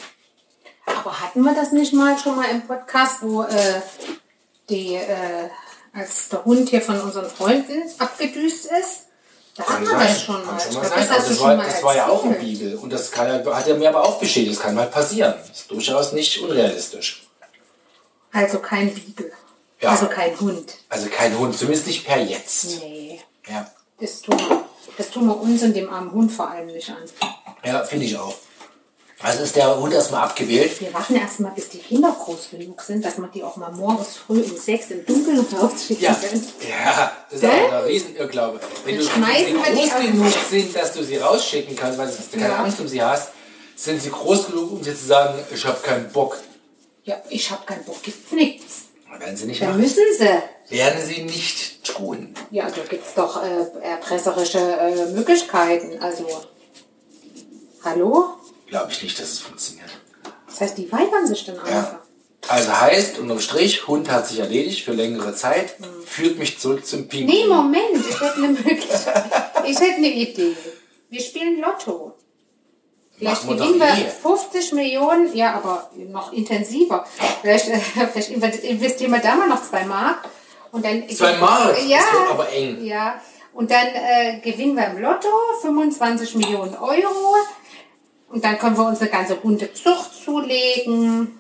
Aber 0.87 1.21
hatten 1.21 1.43
wir 1.43 1.55
das 1.55 1.73
nicht 1.73 1.93
mal 1.93 2.19
schon 2.19 2.37
mal 2.37 2.49
im 2.51 2.67
Podcast, 2.67 3.17
wo 3.21 3.43
äh, 3.43 3.83
die, 4.71 4.95
äh, 4.95 5.51
als 5.93 6.31
der 6.31 6.45
Hund 6.45 6.69
hier 6.69 6.81
von 6.81 7.01
unseren 7.01 7.29
Freunden 7.29 7.83
abgedüst 7.99 8.67
ist? 8.81 9.06
Da 9.57 9.65
hatten 9.65 9.87
wir 9.87 9.99
das 9.99 10.23
schon 10.23 10.45
mal. 10.45 10.57
Kann 10.59 10.73
schon 10.73 10.83
sein. 10.85 11.09
das 11.09 11.11
Aber 11.11 11.29
das, 11.29 11.41
war, 11.41 11.57
das 11.57 11.83
war 11.83 11.97
ja 11.97 12.09
auch 12.09 12.25
ein. 12.25 12.39
Beagle. 12.39 12.77
Und 12.79 12.93
das 12.93 13.11
kann, 13.11 13.45
hat 13.45 13.67
er 13.67 13.75
mir 13.77 13.89
aber 13.89 14.05
auch 14.05 14.19
bestätigt. 14.19 14.57
Das 14.57 14.63
kann 14.63 14.75
mal 14.75 14.87
passieren. 14.87 15.35
Das 15.49 15.61
ist 15.61 15.71
durchaus 15.71 16.13
nicht 16.13 16.39
unrealistisch. 16.43 17.23
Also 18.33 18.59
kein 18.59 18.93
Beagle. 18.95 19.33
Ja. 19.81 19.91
Also 19.91 20.07
kein 20.07 20.39
Hund. 20.41 20.75
Also 20.89 21.09
kein 21.09 21.39
Hund, 21.39 21.57
zumindest 21.57 21.87
nicht 21.87 22.07
per 22.07 22.19
jetzt. 22.21 22.81
Nee. 22.81 23.21
Ja, 23.49 23.71
Das 24.01 24.21
tun 24.23 24.39
wir. 24.39 24.65
Das 24.99 25.11
tun 25.11 25.27
wir 25.27 25.39
uns 25.39 25.63
und 25.63 25.75
dem 25.75 25.91
armen 25.93 26.11
Hund 26.13 26.33
vor 26.33 26.51
allem 26.51 26.67
nicht 26.67 26.89
an. 26.91 26.97
ja 27.65 27.85
finde 27.85 28.07
ich 28.07 28.17
auch. 28.19 28.35
Also 29.27 29.43
ist 29.43 29.57
der 29.57 29.77
Hund 29.81 29.93
erstmal 29.93 30.23
abgewählt. 30.23 30.81
Wir 30.81 30.95
warten 30.95 31.17
erstmal, 31.17 31.51
bis 31.51 31.69
die 31.69 31.79
Kinder 31.79 32.15
groß 32.17 32.51
genug 32.51 32.81
sind, 32.81 33.05
dass 33.05 33.19
man 33.19 33.29
die 33.33 33.43
auch 33.43 33.57
mal 33.57 33.73
morgens 33.73 34.19
früh 34.19 34.41
um 34.41 34.57
sechs 34.57 34.93
im 34.93 35.05
Dunkeln 35.05 35.41
rausschicken 35.41 36.05
Ja, 36.05 36.15
kann. 36.31 36.43
ja 36.69 37.13
das 37.29 37.35
ist 37.35 37.41
Gell? 37.41 37.51
auch 37.51 37.73
ein 37.73 37.85
Riesenirrglaube. 37.87 38.61
Wenn 38.85 38.99
du 38.99 39.05
Dann 39.05 39.25
die 39.25 39.75
groß 39.75 39.95
genug 40.01 40.33
sind, 40.49 40.77
dass 40.77 40.93
du 40.93 41.03
sie 41.03 41.17
rausschicken 41.17 41.75
kannst, 41.75 41.99
weil 41.99 42.07
du 42.07 42.39
keine 42.39 42.53
Ja. 42.53 42.63
Angst 42.63 42.79
um 42.79 42.87
sie 42.87 43.03
hast, 43.03 43.31
sind 43.75 44.01
sie 44.01 44.11
groß 44.11 44.47
genug, 44.47 44.71
um 44.71 44.81
dir 44.83 44.95
zu 44.97 45.07
sagen, 45.07 45.41
ich 45.53 45.67
habe 45.67 45.81
keinen 45.83 46.09
Bock. 46.13 46.39
Ja, 47.03 47.17
ich 47.29 47.51
hab 47.51 47.67
keinen 47.67 47.85
Bock, 47.85 48.01
gibt's 48.05 48.31
nichts. 48.31 48.83
Werden 49.19 49.37
sie 49.37 49.47
nicht 49.47 49.61
Dann 49.61 49.71
machen. 49.71 49.81
müssen 49.81 50.05
sie. 50.17 50.75
Werden 50.77 51.05
sie 51.05 51.23
nicht 51.25 51.83
tun. 51.85 52.33
Ja, 52.53 52.71
da 52.71 52.83
gibt's 52.89 53.15
doch 53.15 53.43
äh, 53.43 53.83
erpresserische 53.83 54.59
äh, 54.61 55.07
Möglichkeiten. 55.07 56.01
Also, 56.01 56.27
hallo? 57.83 58.27
Glaube 58.67 58.91
ich 58.91 59.03
nicht, 59.03 59.19
dass 59.19 59.33
es 59.33 59.41
funktioniert. 59.41 59.91
Das 60.47 60.61
heißt, 60.61 60.79
die 60.79 60.91
weigern 60.91 61.27
sich 61.27 61.45
dann 61.45 61.59
einfach. 61.59 61.71
Ja. 61.71 62.01
Also 62.49 62.81
heißt, 62.81 63.19
unterm 63.19 63.41
Strich, 63.41 63.87
Hund 63.89 64.11
hat 64.11 64.29
sich 64.29 64.39
erledigt 64.39 64.85
für 64.85 64.93
längere 64.93 65.35
Zeit, 65.35 65.75
führt 66.05 66.39
mich 66.39 66.59
zurück 66.59 66.87
zum 66.87 67.09
Pinguin. 67.09 67.27
Nee, 67.27 67.47
Moment, 67.47 68.07
ich 68.09 68.21
hätte 68.21 68.37
eine 68.37 68.49
Möglichkeit. 68.49 69.25
Ich 69.65 69.81
hätte 69.81 69.97
eine 69.97 70.09
Idee. 70.09 70.57
Wir 71.11 71.21
spielen 71.21 71.61
Lotto. 71.61 72.15
Vielleicht 73.19 73.49
wir 73.49 73.57
gewinnen 73.57 73.81
doch 73.81 73.87
wir 73.87 74.07
eh. 74.07 74.11
50 74.11 74.73
Millionen, 74.75 75.35
ja, 75.35 75.55
aber 75.55 75.91
noch 75.97 76.33
intensiver. 76.33 77.07
Vielleicht, 77.41 77.69
äh, 77.69 77.79
vielleicht 77.79 78.65
investieren 78.65 79.13
wir 79.13 79.21
da 79.21 79.35
mal 79.35 79.49
noch 79.49 79.63
zwei 79.63 79.85
Mark. 79.85 80.29
Und 80.71 80.85
dann, 80.85 81.09
Zwei 81.09 81.37
Mark? 81.39 81.77
Ja. 81.87 81.99
Das 81.99 82.13
wird 82.13 82.31
aber 82.31 82.49
eng. 82.51 82.85
Ja. 82.85 83.21
Und 83.55 83.71
dann 83.71 83.87
äh, 83.87 84.41
gewinnen 84.41 84.77
wir 84.77 84.87
im 84.89 84.99
Lotto 84.99 85.29
25 85.63 86.35
Millionen 86.35 86.77
Euro. 86.77 87.37
Und 88.29 88.45
dann 88.45 88.59
können 88.59 88.77
wir 88.77 88.87
uns 88.87 89.01
eine 89.01 89.11
ganze 89.11 89.43
Hundezucht 89.43 90.11
zulegen. 90.25 91.39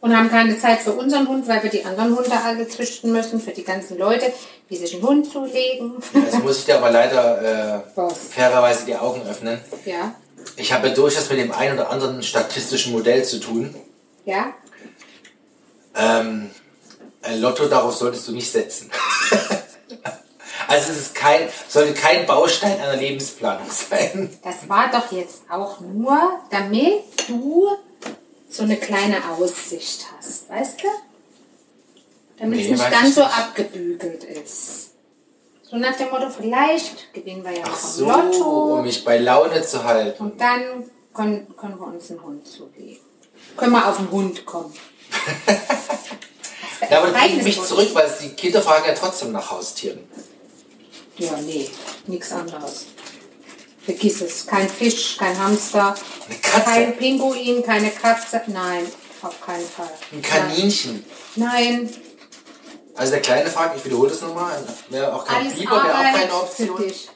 Und 0.00 0.16
haben 0.16 0.30
keine 0.30 0.58
Zeit 0.58 0.80
für 0.80 0.92
unseren 0.92 1.28
Hund, 1.28 1.46
weil 1.46 1.62
wir 1.62 1.68
die 1.70 1.84
anderen 1.84 2.16
Hunde 2.16 2.32
alle 2.32 2.66
züchten 2.66 3.12
müssen, 3.12 3.38
für 3.38 3.50
die 3.50 3.64
ganzen 3.64 3.98
Leute, 3.98 4.32
die 4.70 4.76
sich 4.76 4.94
einen 4.94 5.02
Hund 5.02 5.30
zulegen. 5.30 5.92
Jetzt 6.14 6.42
muss 6.42 6.58
ich 6.60 6.64
dir 6.64 6.78
aber 6.78 6.90
leider 6.90 7.82
äh, 7.84 8.10
fairerweise 8.14 8.86
die 8.86 8.96
Augen 8.96 9.20
öffnen. 9.28 9.60
Ja, 9.84 10.14
Ich 10.56 10.72
habe 10.72 10.90
durchaus 10.92 11.28
mit 11.28 11.38
dem 11.38 11.52
einen 11.52 11.74
oder 11.78 11.90
anderen 11.90 12.22
statistischen 12.22 12.92
Modell 12.92 13.24
zu 13.24 13.40
tun. 13.40 13.74
ja. 14.24 14.54
Ähm, 15.94 16.50
ein 17.22 17.40
Lotto, 17.40 17.66
darauf 17.66 17.94
solltest 17.94 18.26
du 18.28 18.32
nicht 18.32 18.50
setzen. 18.50 18.90
also 20.70 20.92
es 20.92 20.98
ist 20.98 21.14
kein, 21.14 21.48
sollte 21.68 21.94
kein 21.94 22.26
Baustein 22.26 22.80
einer 22.80 22.96
Lebensplanung 22.96 23.68
sein. 23.70 24.30
Das 24.44 24.68
war 24.68 24.90
doch 24.90 25.10
jetzt 25.12 25.42
auch 25.50 25.80
nur, 25.80 26.18
damit 26.50 27.02
du 27.28 27.68
so 28.48 28.62
eine 28.62 28.76
kleine 28.76 29.16
Aussicht 29.32 30.06
hast, 30.16 30.48
weißt 30.48 30.82
du? 30.82 30.86
Damit 32.38 32.58
Nee, 32.60 32.64
es 32.72 32.78
nicht 32.80 32.90
ganz 32.90 33.14
so 33.16 33.22
nicht. 33.22 33.38
abgebügelt 33.38 34.24
ist. 34.24 34.90
So 35.62 35.76
nach 35.76 35.96
dem 35.96 36.10
Motto, 36.10 36.30
vielleicht 36.30 37.12
gewinnen 37.12 37.44
wir 37.44 37.52
ja 37.52 37.62
Ach 37.64 37.70
noch 37.70 37.76
so, 37.76 38.06
Lotto. 38.08 38.74
um 38.76 38.82
mich 38.82 39.04
bei 39.04 39.18
Laune 39.18 39.62
zu 39.62 39.84
halten. 39.84 40.22
Und 40.22 40.40
dann 40.40 40.84
können, 41.14 41.54
können 41.56 41.78
wir 41.78 41.86
uns 41.86 42.10
einen 42.10 42.22
Hund 42.22 42.46
zulegen. 42.46 42.98
Können 43.56 43.72
wir 43.72 43.88
auf 43.88 43.96
den 43.96 44.10
Hund 44.10 44.46
kommen. 44.46 44.72
Ja, 46.90 46.98
aber 47.02 47.08
ich 47.10 47.14
Ereignis 47.14 47.44
mich 47.44 47.62
zurück, 47.62 47.90
weil 47.92 48.10
die 48.22 48.30
Kinder 48.30 48.62
fragen 48.62 48.86
ja 48.86 48.94
trotzdem 48.94 49.32
nach 49.32 49.50
Haustieren. 49.50 50.00
Ja, 51.20 51.36
nee, 51.42 51.68
nichts 52.06 52.32
anderes. 52.32 52.86
Vergiss 53.84 54.20
es. 54.20 54.46
Kein 54.46 54.68
Fisch, 54.68 55.16
kein 55.16 55.38
Hamster, 55.38 55.94
kein 56.64 56.96
Pinguin, 56.96 57.62
keine 57.62 57.90
Katze. 57.90 58.42
Nein, 58.46 58.86
auf 59.22 59.40
keinen 59.40 59.66
Fall. 59.66 59.90
Ein 60.12 60.22
Kaninchen. 60.22 61.04
Nein, 61.36 61.90
Also 62.96 63.12
der 63.12 63.22
Kleine 63.22 63.48
fragt, 63.48 63.76
ich 63.78 63.84
wiederhole 63.84 64.10
das 64.10 64.20
nochmal, 64.20 64.62
wäre 64.90 65.14
auch 65.14 65.24
kein 65.24 65.36
alles 65.46 65.54
Biber, 65.58 65.72
wäre 65.84 65.94
auch 65.98 66.02
keine 66.02 66.28
für 66.28 66.34
Option. 66.34 66.82
dich. 66.82 67.08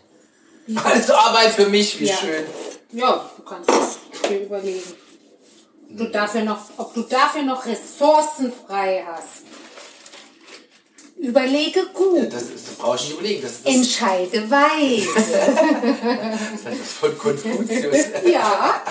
Alles 0.82 1.10
Arbeit 1.10 1.50
für 1.52 1.66
mich, 1.66 2.00
wie 2.00 2.06
Ja. 2.06 2.16
schön. 2.16 2.44
Ja, 2.92 3.30
du 3.36 3.42
kannst 3.42 3.70
es 3.70 4.28
dir 4.28 4.40
überlegen. 4.44 4.82
Du 5.90 6.04
dafür 6.06 6.42
noch, 6.42 6.58
ob 6.78 6.94
du 6.94 7.02
dafür 7.02 7.42
noch 7.42 7.66
Ressourcen 7.66 8.52
frei 8.66 9.04
hast. 9.06 9.42
Überlege 11.24 11.80
gut. 11.94 12.32
Das, 12.32 12.42
ist- 12.42 12.68
das 12.68 12.74
brauche 12.76 12.96
ich 12.96 13.02
nicht 13.04 13.12
überlegen. 13.18 13.42
Das 13.42 13.62
das, 13.62 13.74
Entscheide 13.74 14.50
weise. 14.50 15.08
das 16.64 16.74
ist 16.74 16.92
von 16.92 17.16
Konfuzius. 17.18 17.96
ja. 18.30 18.82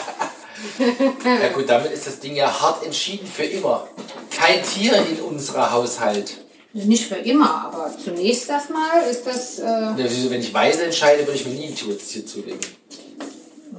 ja 0.80 1.50
gut, 1.54 1.70
damit 1.70 1.92
ist 1.92 2.08
das 2.08 2.20
Ding 2.20 2.36
ja 2.36 2.48
hart 2.62 2.84
entschieden 2.86 3.28
für 3.28 3.44
immer. 3.44 3.88
Kein 4.32 4.64
Tier 4.64 4.94
in 5.12 5.20
unserer 5.22 5.72
Haushalt. 5.72 6.40
Nicht 6.74 7.06
für 7.08 7.16
immer, 7.18 7.66
aber 7.66 7.92
zunächst 8.04 8.50
erstmal 8.50 9.04
ist 9.10 9.28
das 9.28 9.60
äh, 9.60 9.64
Also 9.64 10.30
Wenn 10.32 10.42
ich 10.42 10.52
weise 10.54 10.86
entscheide, 10.86 11.20
würde 11.28 11.34
ich 11.40 11.46
mir 11.46 11.54
nie 11.54 11.68
ein 11.68 11.76
Tier 11.76 12.26
zulegen. 12.26 12.60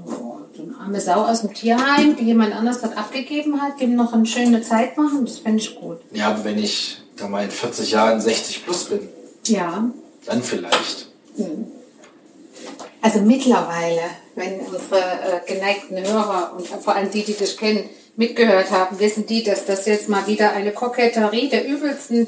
oh, 0.06 0.36
so 0.56 0.62
eine 0.62 0.76
arme 0.80 1.00
Sau 1.00 1.24
aus 1.24 1.40
dem 1.40 1.52
Tierheim, 1.52 2.14
die 2.16 2.22
jemand 2.24 2.54
anders 2.54 2.80
dort 2.82 2.96
abgegeben 2.96 3.60
hat, 3.60 3.80
dem 3.80 3.96
noch 3.96 4.12
eine 4.12 4.26
schöne 4.26 4.62
Zeit 4.62 4.96
machen. 4.96 5.24
Das 5.24 5.38
fände 5.40 5.58
ich 5.60 5.74
gut. 5.74 5.98
Ja, 6.12 6.28
aber 6.28 6.44
wenn 6.44 6.58
ich 6.62 6.98
da 7.16 7.28
mal 7.28 7.44
in 7.44 7.50
40 7.50 7.90
Jahren 7.92 8.20
60 8.20 8.64
plus 8.64 8.84
bin, 8.86 9.08
Ja. 9.46 9.90
dann 10.26 10.42
vielleicht. 10.42 11.08
Also 13.00 13.20
mittlerweile, 13.20 14.02
wenn 14.34 14.60
unsere 14.60 14.98
äh, 15.00 15.40
geneigten 15.46 15.98
Hörer 15.98 16.54
und 16.56 16.66
vor 16.66 16.94
allem 16.94 17.10
die, 17.10 17.22
die 17.24 17.34
dich 17.34 17.56
kennen, 17.56 17.88
mitgehört 18.16 18.70
haben, 18.70 18.98
wissen 18.98 19.26
die, 19.26 19.42
dass 19.42 19.66
das 19.66 19.86
jetzt 19.86 20.08
mal 20.08 20.26
wieder 20.26 20.52
eine 20.52 20.72
Koketterie 20.72 21.48
der 21.48 21.66
übelsten 21.66 22.26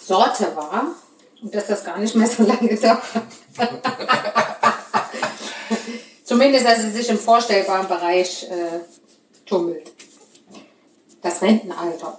Sorte 0.00 0.54
war 0.56 0.86
und 1.42 1.54
dass 1.54 1.66
das 1.66 1.84
gar 1.84 1.98
nicht 1.98 2.14
mehr 2.14 2.28
so 2.28 2.44
lange 2.44 2.74
dauert. 2.80 3.02
Zumindest, 6.24 6.64
dass 6.66 6.78
es 6.78 6.94
sich 6.94 7.08
im 7.10 7.18
vorstellbaren 7.18 7.86
Bereich 7.88 8.44
äh, 8.50 8.80
tummelt. 9.46 9.92
Das 11.22 11.42
Rentenalter. 11.42 12.18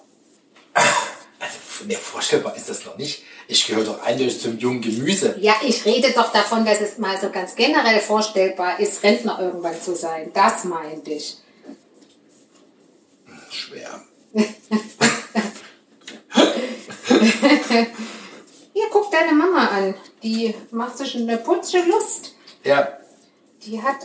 Ne, 1.86 1.96
vorstellbar 1.96 2.56
ist 2.56 2.70
das 2.70 2.86
noch 2.86 2.98
nicht. 2.98 3.24
Ich 3.48 3.68
gehöre 3.68 3.84
doch 3.84 4.02
eindeutig 4.02 4.42
zum 4.42 4.58
jungen 4.58 4.82
Gemüse. 4.82 5.36
Ja, 5.40 5.56
ich 5.64 5.86
rede 5.86 6.12
doch 6.14 6.32
davon, 6.32 6.66
dass 6.66 6.82
es 6.82 6.98
mal 6.98 7.20
so 7.20 7.30
ganz 7.30 7.56
generell 7.56 8.00
vorstellbar 8.00 8.80
ist, 8.80 9.04
Rentner 9.04 9.40
irgendwann 9.40 9.80
zu 9.80 9.96
sein. 9.96 10.32
Das 10.34 10.64
meinte 10.64 11.12
ich. 11.12 11.38
Schwer. 13.52 14.02
Hier, 18.74 18.86
guck 18.92 19.12
deine 19.12 19.32
Mama 19.34 19.68
an. 19.68 19.96
Die 20.24 20.54
macht 20.72 20.98
sich 20.98 21.16
eine 21.16 21.38
putzige 21.38 21.84
Lust. 21.84 22.34
Ja, 22.64 22.98
Die 23.64 23.82
hat 23.82 23.98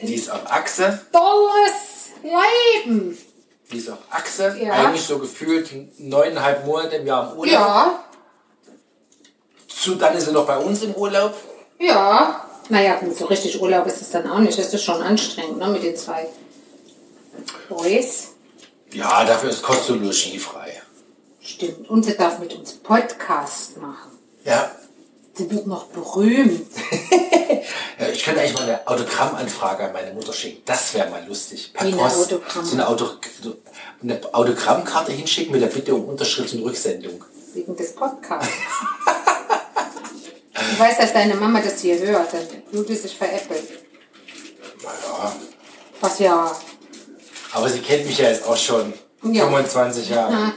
die 0.00 0.14
ist 0.14 0.30
auf 0.30 0.50
Achse. 0.50 1.06
tolles 1.12 2.10
Leben. 2.84 3.16
Die 3.72 3.78
ist 3.78 3.88
auf 3.90 3.98
Achse. 4.10 4.56
Ja. 4.60 4.72
Eigentlich 4.72 5.02
so 5.02 5.18
gefühlt 5.18 5.70
neuneinhalb 5.98 6.66
Monate 6.66 6.96
im 6.96 7.06
Jahr 7.06 7.32
im 7.32 7.38
Urlaub. 7.38 7.52
Ja, 7.54 8.04
Zu, 9.68 9.94
dann 9.94 10.14
ist 10.16 10.26
sie 10.26 10.32
noch 10.32 10.46
bei 10.46 10.58
uns 10.58 10.82
im 10.82 10.94
Urlaub. 10.94 11.34
ja. 11.78 12.44
Naja, 12.68 12.98
so 13.12 13.26
richtig 13.26 13.60
Urlaub 13.60 13.86
ist 13.86 14.00
es 14.00 14.10
dann 14.10 14.30
auch 14.30 14.38
nicht. 14.38 14.56
Das 14.56 14.72
ist 14.72 14.84
schon 14.84 15.02
anstrengend, 15.02 15.58
ne, 15.58 15.66
mit 15.66 15.82
den 15.82 15.96
zwei 15.96 16.28
Boys. 17.68 18.28
Ja, 18.92 19.24
dafür 19.24 19.50
ist 19.50 19.62
Kost 19.62 19.90
und 19.90 20.02
Logis 20.02 20.42
frei. 20.42 20.80
Stimmt. 21.40 21.90
Und 21.90 22.04
sie 22.04 22.16
darf 22.16 22.38
mit 22.38 22.54
uns 22.54 22.74
Podcast 22.74 23.78
machen. 23.78 24.18
Ja. 24.44 24.70
Sie 25.34 25.50
wird 25.50 25.66
noch 25.66 25.84
berühmt. 25.86 26.66
Ja, 27.98 28.08
ich 28.12 28.22
könnte 28.22 28.40
eigentlich 28.40 28.54
mal 28.54 28.64
eine 28.64 28.86
Autogrammanfrage 28.86 29.84
an 29.84 29.92
meine 29.92 30.12
Mutter 30.12 30.32
schicken. 30.32 30.62
Das 30.66 30.92
wäre 30.94 31.08
mal 31.08 31.24
lustig. 31.26 31.72
Per 31.72 31.86
Wie 31.86 31.92
eine 31.92 32.02
Post 32.02 32.32
Autogramm- 32.32 32.64
so 32.64 32.72
eine, 32.74 32.88
Auto, 32.88 33.06
eine 34.02 34.20
Autogrammkarte 34.34 35.12
hinschicken 35.12 35.52
mit 35.52 35.62
der 35.62 35.68
Bitte 35.68 35.94
um 35.94 36.04
Unterschrift 36.04 36.52
und 36.54 36.62
Rücksendung. 36.64 37.24
Wegen 37.54 37.76
des 37.76 37.94
Podcasts. 37.94 38.52
Du 40.54 40.78
weißt, 40.78 41.00
dass 41.00 41.12
deine 41.12 41.34
Mama 41.34 41.60
das 41.60 41.80
hier 41.80 41.98
hört, 41.98 42.32
dann 42.32 42.46
fühlt 42.70 42.88
sie 42.88 42.96
sich 42.96 43.16
veräppelt. 43.16 43.68
Naja, 44.82 45.32
Was 46.00 46.18
ja 46.18 46.56
aber 47.54 47.68
sie 47.68 47.80
kennt 47.80 48.06
mich 48.06 48.16
ja 48.18 48.30
jetzt 48.30 48.46
auch 48.46 48.56
schon 48.56 48.92
Ja. 49.24 49.44
25 49.44 50.08
Jahre. 50.10 50.52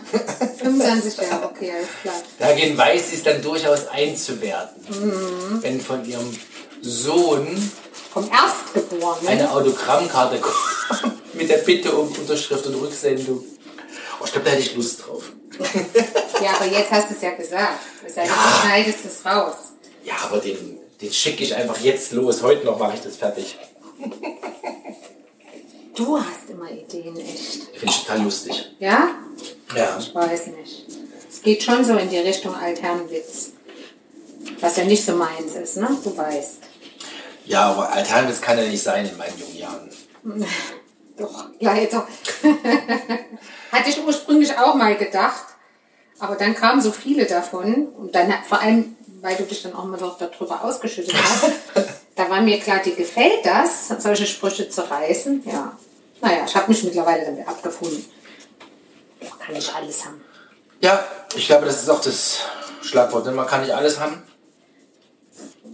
25 0.58 1.18
Jahre, 1.18 1.46
okay, 1.46 1.72
alles 1.72 1.88
klar. 2.02 2.16
Dagegen 2.40 2.78
weiß 2.78 3.10
sie 3.12 3.16
es 3.18 3.24
dann 3.24 3.42
durchaus 3.42 3.88
einzuwerten. 3.88 4.84
Mhm. 4.90 5.62
Wenn 5.62 5.80
von 5.82 6.04
ihrem 6.04 6.36
Sohn 6.82 7.72
Vom 8.12 8.30
Erstgeborenen. 8.32 9.28
eine 9.28 9.52
Autogrammkarte 9.52 10.40
kommt 10.40 11.14
mit 11.34 11.50
der 11.50 11.58
Bitte 11.58 11.92
um 11.92 12.08
Unterschrift 12.12 12.66
und 12.66 12.76
Rücksendung. 12.82 13.44
Oh, 14.20 14.24
ich 14.26 14.32
glaube, 14.32 14.46
da 14.46 14.52
hätte 14.52 14.62
ich 14.64 14.76
Lust 14.76 15.06
drauf. 15.06 15.24
Ja, 16.44 16.52
aber 16.60 16.66
jetzt 16.66 16.92
hast 16.92 17.10
du 17.10 17.14
es 17.16 17.22
ja 17.22 17.32
gesagt. 17.32 17.80
Denn, 18.04 18.26
Ja. 18.26 18.32
du 18.34 18.68
schneidest 18.68 19.00
es 19.06 19.26
raus. 19.26 19.56
Ja, 20.04 20.16
aber 20.24 20.40
den, 20.40 20.78
den 21.02 21.14
schicke 21.14 21.44
ich 21.46 21.56
einfach 21.56 21.80
jetzt 21.80 22.12
los. 22.12 22.42
Heute 22.44 22.66
noch 22.66 22.78
mache 22.78 22.96
ich 22.96 23.02
das 23.02 23.16
fertig. 23.16 23.58
Du 25.96 26.20
hast 26.20 26.50
immer 26.50 26.70
Ideen, 26.70 27.18
echt. 27.18 27.64
Finde 27.74 27.86
ich 27.86 28.04
total 28.04 28.22
lustig. 28.22 28.72
Ja? 28.80 29.10
Ja. 29.76 29.98
Ich 29.98 30.14
weiß 30.14 30.48
nicht. 30.48 30.86
Es 31.30 31.42
geht 31.42 31.64
schon 31.64 31.84
so 31.86 31.96
in 31.98 32.10
die 32.10 32.18
Richtung 32.18 32.54
Altherrenwitz. 32.54 33.52
Was 34.60 34.78
ja 34.78 34.84
nicht 34.84 35.06
so 35.06 35.14
meins 35.14 35.56
ist, 35.56 35.78
ne? 35.78 35.98
Du 36.04 36.16
weißt. 36.16 36.60
Ja, 37.46 37.72
aber 37.72 37.92
Alternatives 37.92 38.42
kann 38.42 38.58
ja 38.58 38.66
nicht 38.66 38.84
sein 38.84 39.08
in 39.08 39.18
meinen 39.18 39.40
jungen 39.40 39.58
Jahren. 39.58 39.90
Doch, 41.18 41.46
leider. 41.60 42.08
Hatte 43.72 43.90
ich 43.90 44.04
ursprünglich 44.04 44.58
auch 44.58 44.76
mal 44.76 44.98
gedacht. 44.98 45.46
Aber 46.20 46.36
dann 46.36 46.56
kamen 46.56 46.82
so 46.82 46.92
viele 46.92 47.26
davon. 47.26 47.88
Und 47.88 48.16
dann 48.16 48.34
vor 48.48 48.60
allem, 48.60 48.96
weil 49.22 49.36
du 49.36 49.44
dich 49.44 49.64
dann 49.64 49.74
auch 49.74 49.86
mal 49.86 50.00
noch 50.00 50.18
darüber 50.18 50.64
ausgeschüttet 50.64 51.16
hast, 51.16 51.52
da 52.16 52.30
war 52.30 52.42
mir 52.42 52.60
klar, 52.60 52.80
dir 52.80 52.96
gefällt 52.96 53.46
das, 53.46 53.90
solche 54.00 54.26
Sprüche 54.26 54.70
zu 54.70 54.90
reißen. 54.90 55.44
Ja. 55.46 55.78
Naja, 56.22 56.46
ich 56.48 56.56
habe 56.56 56.70
mich 56.72 56.84
mittlerweile 56.84 57.26
damit 57.26 57.48
abgefunden. 57.48 58.06
Kann 59.40 59.56
ich 59.56 59.74
alles 59.74 60.06
haben. 60.06 60.24
Ja, 60.82 61.06
ich 61.36 61.48
glaube, 61.48 61.66
das 61.66 61.84
ist 61.84 61.90
auch 61.90 62.02
das 62.02 62.40
Schlagwort. 62.82 63.26
denn 63.26 63.36
Man 63.36 63.48
kann 63.48 63.62
nicht 63.62 63.74
alles 63.74 64.00
haben. 64.00 64.24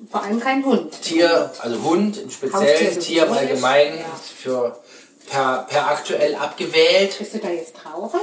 Vor 0.10 0.24
allem 0.24 0.39
kein 0.39 0.65
Hund. 0.65 1.01
Tier, 1.01 1.51
also 1.60 1.81
Hund 1.83 2.17
im 2.17 2.29
Speziellen, 2.29 3.00
Tier 3.00 3.25
im. 3.27 3.31
Allgemeinen, 3.33 4.00
Ja. 4.00 4.05
für 4.38 4.79
per, 5.29 5.65
per 5.69 5.88
aktuell 5.89 6.36
abgewählt. 6.36 7.17
Bist 7.17 7.33
du 7.33 7.38
da 7.38 7.50
jetzt 7.50 7.75
traurig? 7.75 8.21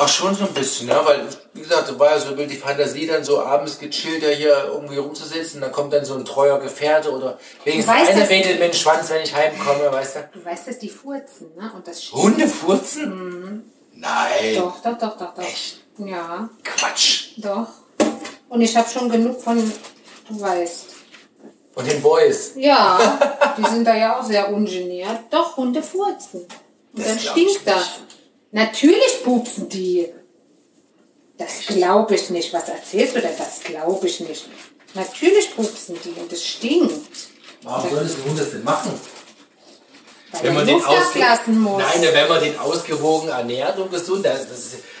Ach, 0.00 0.08
schon 0.08 0.32
so 0.32 0.44
ein 0.44 0.54
bisschen, 0.54 0.86
ne? 0.86 1.00
weil, 1.02 1.26
wie 1.54 1.60
gesagt, 1.60 1.88
da 1.88 1.98
war 1.98 2.12
ja 2.12 2.20
so 2.20 2.30
die 2.32 2.56
Fantasie, 2.56 3.04
dann 3.04 3.24
so 3.24 3.40
abends 3.42 3.80
gechillt 3.80 4.22
da 4.22 4.28
hier 4.28 4.70
irgendwie 4.72 4.98
rumzusitzen, 4.98 5.60
dann 5.60 5.72
kommt 5.72 5.92
dann 5.92 6.04
so 6.04 6.14
ein 6.14 6.24
treuer 6.24 6.60
Gefährte 6.60 7.10
oder 7.10 7.36
wenigstens 7.64 7.92
weißt, 7.96 8.10
einer 8.12 8.28
wedelt 8.28 8.60
mit 8.60 8.74
dem 8.74 8.76
Schwanz, 8.76 9.10
wenn 9.10 9.24
ich 9.24 9.34
heimkomme, 9.34 9.90
weißt 9.90 10.14
du? 10.14 10.28
Du 10.34 10.44
weißt, 10.44 10.68
dass 10.68 10.78
die 10.78 10.88
furzen, 10.88 11.48
ne? 11.56 11.72
Und 11.74 11.88
das 11.88 12.12
Hunde 12.12 12.46
furzen? 12.46 13.72
Nein, 13.92 14.54
Doch, 14.54 14.80
doch, 14.80 14.96
doch, 14.98 15.18
doch, 15.18 15.34
doch. 15.34 15.42
Echt? 15.42 15.80
Ja, 15.98 16.48
Quatsch. 16.62 17.30
doch. 17.38 17.66
Und 18.48 18.60
ich 18.60 18.76
habe 18.76 18.88
schon 18.88 19.10
genug 19.10 19.42
von, 19.42 19.58
du 20.28 20.40
weißt. 20.40 20.86
Und 21.74 21.90
den 21.90 22.00
Boys. 22.00 22.52
Ja, 22.54 23.18
die 23.58 23.64
sind 23.64 23.84
da 23.84 23.96
ja 23.96 24.20
auch 24.20 24.24
sehr 24.24 24.48
ungeniert. 24.52 25.22
Doch, 25.30 25.56
Hunde 25.56 25.82
furzen. 25.82 26.42
Und 26.42 26.48
Das 26.92 27.08
dann 27.08 27.18
stinkt 27.18 27.66
das. 27.66 27.98
Natürlich 28.52 29.22
pupsen 29.24 29.68
die. 29.68 30.08
Das 31.36 31.66
glaube 31.66 32.14
ich 32.14 32.30
nicht. 32.30 32.52
Was 32.52 32.68
erzählst 32.68 33.14
du 33.16 33.20
denn? 33.20 33.36
Das 33.38 33.60
glaube 33.62 34.06
ich 34.06 34.20
nicht. 34.20 34.46
Natürlich 34.94 35.54
pupsen 35.54 35.96
die 36.04 36.18
und 36.20 36.32
es 36.32 36.44
stinkt. 36.46 37.28
Warum 37.62 37.90
soll 37.90 38.02
das 38.04 38.14
ein 38.16 38.24
Hund 38.24 38.38
das 38.40 38.50
denn 38.50 38.64
machen? 38.64 38.98
Weil 40.30 40.42
Wenn 40.42 40.54
man, 40.54 40.66
den 40.66 40.82
ablassen 40.82 41.58
muss. 41.58 41.82
Nein, 41.82 42.02
wenn 42.12 42.28
man 42.28 42.42
den 42.42 42.58
ausgewogen 42.58 43.28
ernährt 43.30 43.78
und 43.78 43.90
gesund, 43.90 44.26
das 44.26 44.42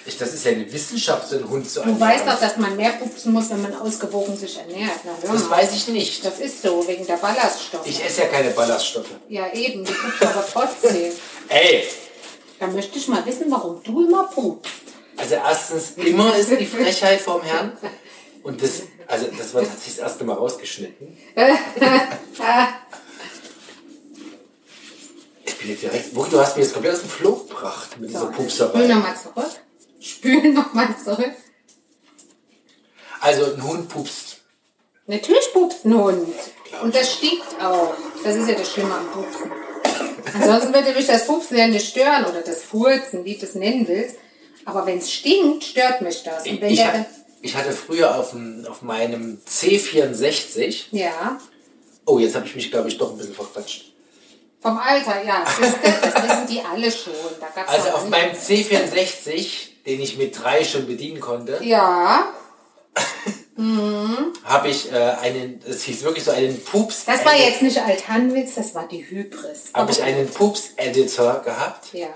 ist, 0.06 0.20
das 0.20 0.32
ist 0.32 0.44
ja 0.44 0.52
eine 0.52 0.72
Wissenschaft, 0.72 1.28
so 1.28 1.36
einen 1.36 1.50
Hund 1.50 1.68
zu 1.68 1.80
Du 1.80 1.90
ernähren. 1.90 2.00
weißt 2.00 2.26
doch, 2.26 2.40
dass 2.40 2.56
man 2.56 2.74
mehr 2.76 2.92
pupsen 2.92 3.32
muss, 3.34 3.50
wenn 3.50 3.60
man 3.60 3.74
ausgewogen 3.74 4.34
sich 4.36 4.56
ernährt. 4.56 5.00
Na, 5.04 5.12
Das 5.32 5.50
weiß 5.50 5.74
ich 5.74 5.88
nicht. 5.88 6.24
Das 6.24 6.38
ist 6.40 6.62
so, 6.62 6.86
wegen 6.88 7.06
der 7.06 7.16
Ballaststoffe. 7.18 7.86
Ich 7.86 8.02
esse 8.02 8.22
ja 8.22 8.28
keine 8.28 8.50
Ballaststoffe. 8.50 9.10
ja, 9.28 9.52
eben, 9.52 9.84
du 9.84 9.92
pupst 9.92 10.22
aber 10.22 10.44
trotzdem. 10.50 11.12
Ey, 11.50 11.84
Da 12.58 12.66
möchte 12.66 12.98
ich 12.98 13.08
mal 13.08 13.24
wissen, 13.24 13.50
warum 13.50 13.82
du 13.82 14.06
immer 14.06 14.24
pupst. 14.24 14.72
also 15.16 15.34
erstens, 15.34 15.92
immer 15.96 16.36
ist 16.36 16.50
die 16.50 16.66
Frechheit 16.66 17.20
vom 17.20 17.42
Herrn. 17.42 17.76
Und 18.42 18.62
das, 18.62 18.82
also 19.06 19.26
das 19.36 19.54
wird 19.54 19.70
hat 19.70 19.78
sich 19.80 19.96
das 19.96 20.02
erste 20.04 20.24
Mal 20.24 20.34
rausgeschnitten. 20.34 21.16
Ich 25.44 25.56
bin 25.58 25.70
jetzt 25.70 25.82
direkt, 25.82 26.16
du 26.16 26.40
hast 26.40 26.56
mir 26.56 26.62
jetzt 26.62 26.72
komplett 26.72 26.94
aus 26.94 27.00
dem 27.00 27.10
Floh 27.10 27.36
gebracht 27.36 27.98
mit 27.98 28.10
dieser 28.10 28.32
Spül 28.32 28.32
Pupserei. 28.44 28.86
nochmal 28.86 29.16
zurück. 29.16 29.50
Spül 30.00 30.52
nochmal 30.52 30.94
zurück. 31.02 31.32
Also 33.20 33.52
ein 33.54 33.62
Hund 33.62 33.88
pupst. 33.88 34.38
Natürlich 35.06 35.52
pupst 35.52 35.84
ein 35.84 35.94
Hund. 35.94 36.28
Und 36.82 36.94
das 36.94 37.14
stinkt 37.14 37.60
auch. 37.60 37.94
Das 38.22 38.36
ist 38.36 38.48
ja 38.48 38.54
das 38.54 38.70
Schlimme 38.72 38.94
am 38.94 39.06
Pupsen. 39.10 39.50
Ansonsten 40.34 40.72
würde 40.74 40.92
mich 40.92 41.06
das 41.06 41.26
Pupsen 41.26 41.56
ja 41.58 41.66
nicht 41.66 41.88
stören 41.88 42.24
oder 42.26 42.40
das 42.42 42.62
Furzen, 42.62 43.24
wie 43.24 43.36
du 43.36 43.44
es 43.46 43.54
nennen 43.54 43.86
willst. 43.88 44.16
Aber 44.64 44.84
wenn 44.86 44.98
es 44.98 45.10
stinkt, 45.12 45.64
stört 45.64 46.00
mich 46.02 46.22
das. 46.22 46.44
Ich, 46.46 46.60
der 46.60 46.86
ha- 46.86 46.92
dann, 46.92 47.06
ich 47.40 47.54
hatte 47.56 47.72
früher 47.72 48.14
auf, 48.16 48.30
dem, 48.32 48.66
auf 48.68 48.82
meinem 48.82 49.40
C64, 49.48 50.86
ja, 50.90 51.38
oh, 52.04 52.18
jetzt 52.18 52.34
habe 52.34 52.46
ich 52.46 52.54
mich, 52.54 52.70
glaube 52.70 52.88
ich, 52.88 52.98
doch 52.98 53.12
ein 53.12 53.16
bisschen 53.18 53.34
verquatscht. 53.34 53.92
vom 54.60 54.76
Alter, 54.78 55.22
ja, 55.24 55.44
siehste, 55.46 55.78
das 56.02 56.14
wissen 56.22 56.46
die 56.50 56.60
alle 56.60 56.90
schon. 56.90 57.12
Also 57.66 57.88
auf 57.90 58.08
meinem 58.08 58.32
C64, 58.34 59.46
den 59.86 60.00
ich 60.02 60.18
mit 60.18 60.38
drei 60.42 60.64
schon 60.64 60.86
bedienen 60.86 61.20
konnte, 61.20 61.58
Ja, 61.62 62.28
habe 63.58 64.68
ich 64.68 64.92
äh, 64.92 64.96
einen, 64.96 65.60
es 65.68 65.82
hieß 65.82 66.04
wirklich 66.04 66.22
so 66.22 66.30
einen 66.30 66.62
Pups. 66.62 67.04
das 67.06 67.24
war 67.24 67.34
jetzt 67.34 67.60
nicht 67.60 67.80
Althanwitz, 67.82 68.54
das 68.54 68.74
war 68.74 68.86
die 68.86 69.08
Hybris. 69.08 69.70
Habe 69.74 69.90
ich 69.90 70.00
einen 70.00 70.28
Pups-Editor 70.28 71.42
gehabt. 71.42 71.92
Ja. 71.92 72.08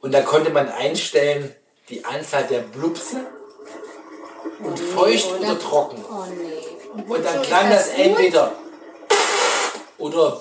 Und 0.00 0.12
da 0.12 0.22
konnte 0.22 0.50
man 0.50 0.68
einstellen 0.70 1.54
die 1.90 2.02
Anzahl 2.04 2.44
der 2.44 2.60
Blupse 2.60 3.26
und 4.60 4.78
feucht 4.78 5.26
oder? 5.26 5.40
oder 5.40 5.58
trocken. 5.58 6.04
Oh 6.10 6.24
nee. 6.34 7.02
Und 7.02 7.24
dann 7.24 7.40
wozu 7.40 7.48
klang 7.48 7.70
das 7.70 7.90
gut? 7.90 7.98
entweder 7.98 8.52
oder 9.98 10.38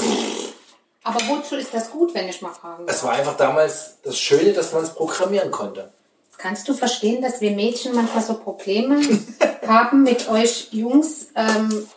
Aber 1.04 1.20
wozu 1.28 1.56
ist 1.58 1.74
das 1.74 1.92
gut, 1.92 2.14
wenn 2.14 2.30
ich 2.30 2.42
mal 2.42 2.54
fragen 2.54 2.86
darf? 2.86 2.96
es 2.96 3.04
war 3.04 3.12
einfach 3.12 3.36
damals 3.36 3.98
das 4.04 4.18
Schöne, 4.18 4.54
dass 4.54 4.72
man 4.72 4.84
es 4.84 4.94
programmieren 4.94 5.52
konnte. 5.52 5.92
Kannst 6.38 6.68
du 6.70 6.74
verstehen, 6.74 7.22
dass 7.22 7.42
wir 7.42 7.52
Mädchen 7.52 7.94
manchmal 7.94 8.24
so 8.24 8.36
Probleme 8.36 9.02
haben, 9.68 10.04
mit 10.04 10.28
euch 10.30 10.70
Jungs 10.72 11.28
ähm, 11.36 11.88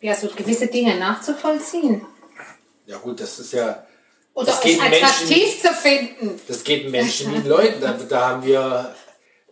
ja, 0.00 0.14
so 0.14 0.28
gewisse 0.28 0.66
Dinge 0.66 0.98
nachzuvollziehen? 0.98 2.06
Ja 2.86 2.98
gut, 2.98 3.20
das 3.20 3.38
ist 3.38 3.52
ja, 3.52 3.86
Oder 4.34 4.46
Das 4.46 4.64
euch 4.64 4.80
attraktiv 4.80 5.62
zu 5.62 5.68
finden? 5.72 6.40
das 6.48 6.64
geht 6.64 6.90
Menschen 6.90 7.32
wie 7.32 7.48
Leuten. 7.48 7.80
Da, 7.80 7.92
da 7.92 8.28
haben 8.28 8.44
wir, 8.44 8.94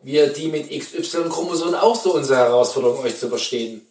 wir 0.02 0.32
die 0.32 0.48
mit 0.48 0.70
XY-Chromosomen 0.70 1.74
auch 1.74 1.96
so 1.96 2.14
unsere 2.14 2.38
Herausforderung, 2.38 3.04
euch 3.04 3.18
zu 3.18 3.28
verstehen. 3.28 3.86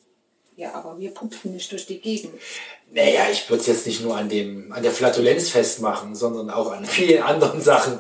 Ja, 0.56 0.74
aber 0.76 1.00
wir 1.00 1.12
pupsen 1.12 1.54
nicht 1.54 1.72
durch 1.72 1.88
die 1.88 2.00
Gegend. 2.00 2.34
Naja, 2.92 3.30
ich 3.32 3.50
würde 3.50 3.62
es 3.62 3.68
jetzt 3.68 3.88
nicht 3.88 4.02
nur 4.02 4.16
an, 4.18 4.30
dem, 4.30 4.72
an 4.74 4.84
der 4.84 4.92
Flatulenz 4.92 5.50
festmachen, 5.50 6.14
sondern 6.14 6.50
auch 6.50 6.72
an 6.72 6.86
vielen 6.86 7.24
anderen 7.24 7.62
Sachen. 7.62 8.00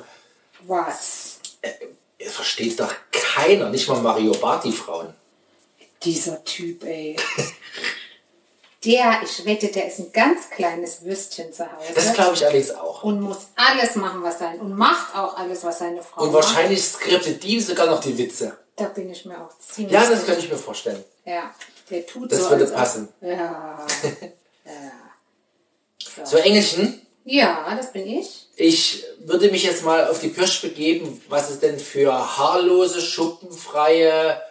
Was? 0.67 1.39
Es 2.17 2.33
versteht 2.33 2.79
doch 2.79 2.93
keiner, 3.11 3.69
nicht 3.69 3.87
mal 3.87 4.01
Mario 4.01 4.33
Barty 4.33 4.71
Frauen. 4.71 5.13
Dieser 6.03 6.43
Typ, 6.43 6.83
ey. 6.83 7.15
Der, 8.83 9.19
ich 9.23 9.45
wette, 9.45 9.67
der 9.67 9.87
ist 9.87 9.99
ein 9.99 10.11
ganz 10.11 10.49
kleines 10.49 11.03
Würstchen 11.03 11.53
zu 11.53 11.63
Hause. 11.71 11.93
Das 11.93 12.13
glaube 12.13 12.33
ich 12.33 12.43
allerdings 12.43 12.71
auch. 12.71 13.03
und 13.03 13.21
muss 13.21 13.49
alles 13.55 13.95
machen, 13.95 14.23
was 14.23 14.39
sein 14.39 14.59
und 14.59 14.75
macht 14.75 15.15
auch 15.15 15.37
alles, 15.37 15.63
was 15.63 15.77
seine 15.79 16.01
Frau 16.01 16.23
Und 16.23 16.31
macht. 16.31 16.43
wahrscheinlich 16.47 16.83
skriptet 16.83 17.43
die 17.43 17.59
sogar 17.59 17.85
noch 17.85 17.99
die 18.01 18.17
Witze. 18.17 18.57
Da 18.75 18.85
bin 18.85 19.11
ich 19.11 19.23
mir 19.25 19.39
auch 19.39 19.55
ziemlich 19.59 19.93
Ja, 19.93 20.09
das 20.09 20.25
könnte 20.25 20.41
ich 20.41 20.49
mir 20.49 20.57
vorstellen. 20.57 21.03
Ja, 21.25 21.53
der 21.91 22.07
tut 22.07 22.31
Das 22.31 22.39
so. 22.39 22.49
würde 22.49 22.63
als 22.63 22.71
ob- 22.71 22.77
passen. 22.77 23.09
Ja. 23.21 23.85
So, 26.25 26.37
Engelchen, 26.37 27.01
ja, 27.23 27.73
das 27.75 27.93
bin 27.93 28.05
ich. 28.05 28.47
ich 28.57 29.03
würde 29.19 29.49
mich 29.49 29.63
jetzt 29.63 29.83
mal 29.85 30.07
auf 30.07 30.19
die 30.19 30.27
Pirsch 30.27 30.61
begeben, 30.61 31.21
was 31.29 31.49
es 31.49 31.59
denn 31.59 31.79
für 31.79 32.11
haarlose, 32.37 32.99
schuppenfreie 33.01 34.41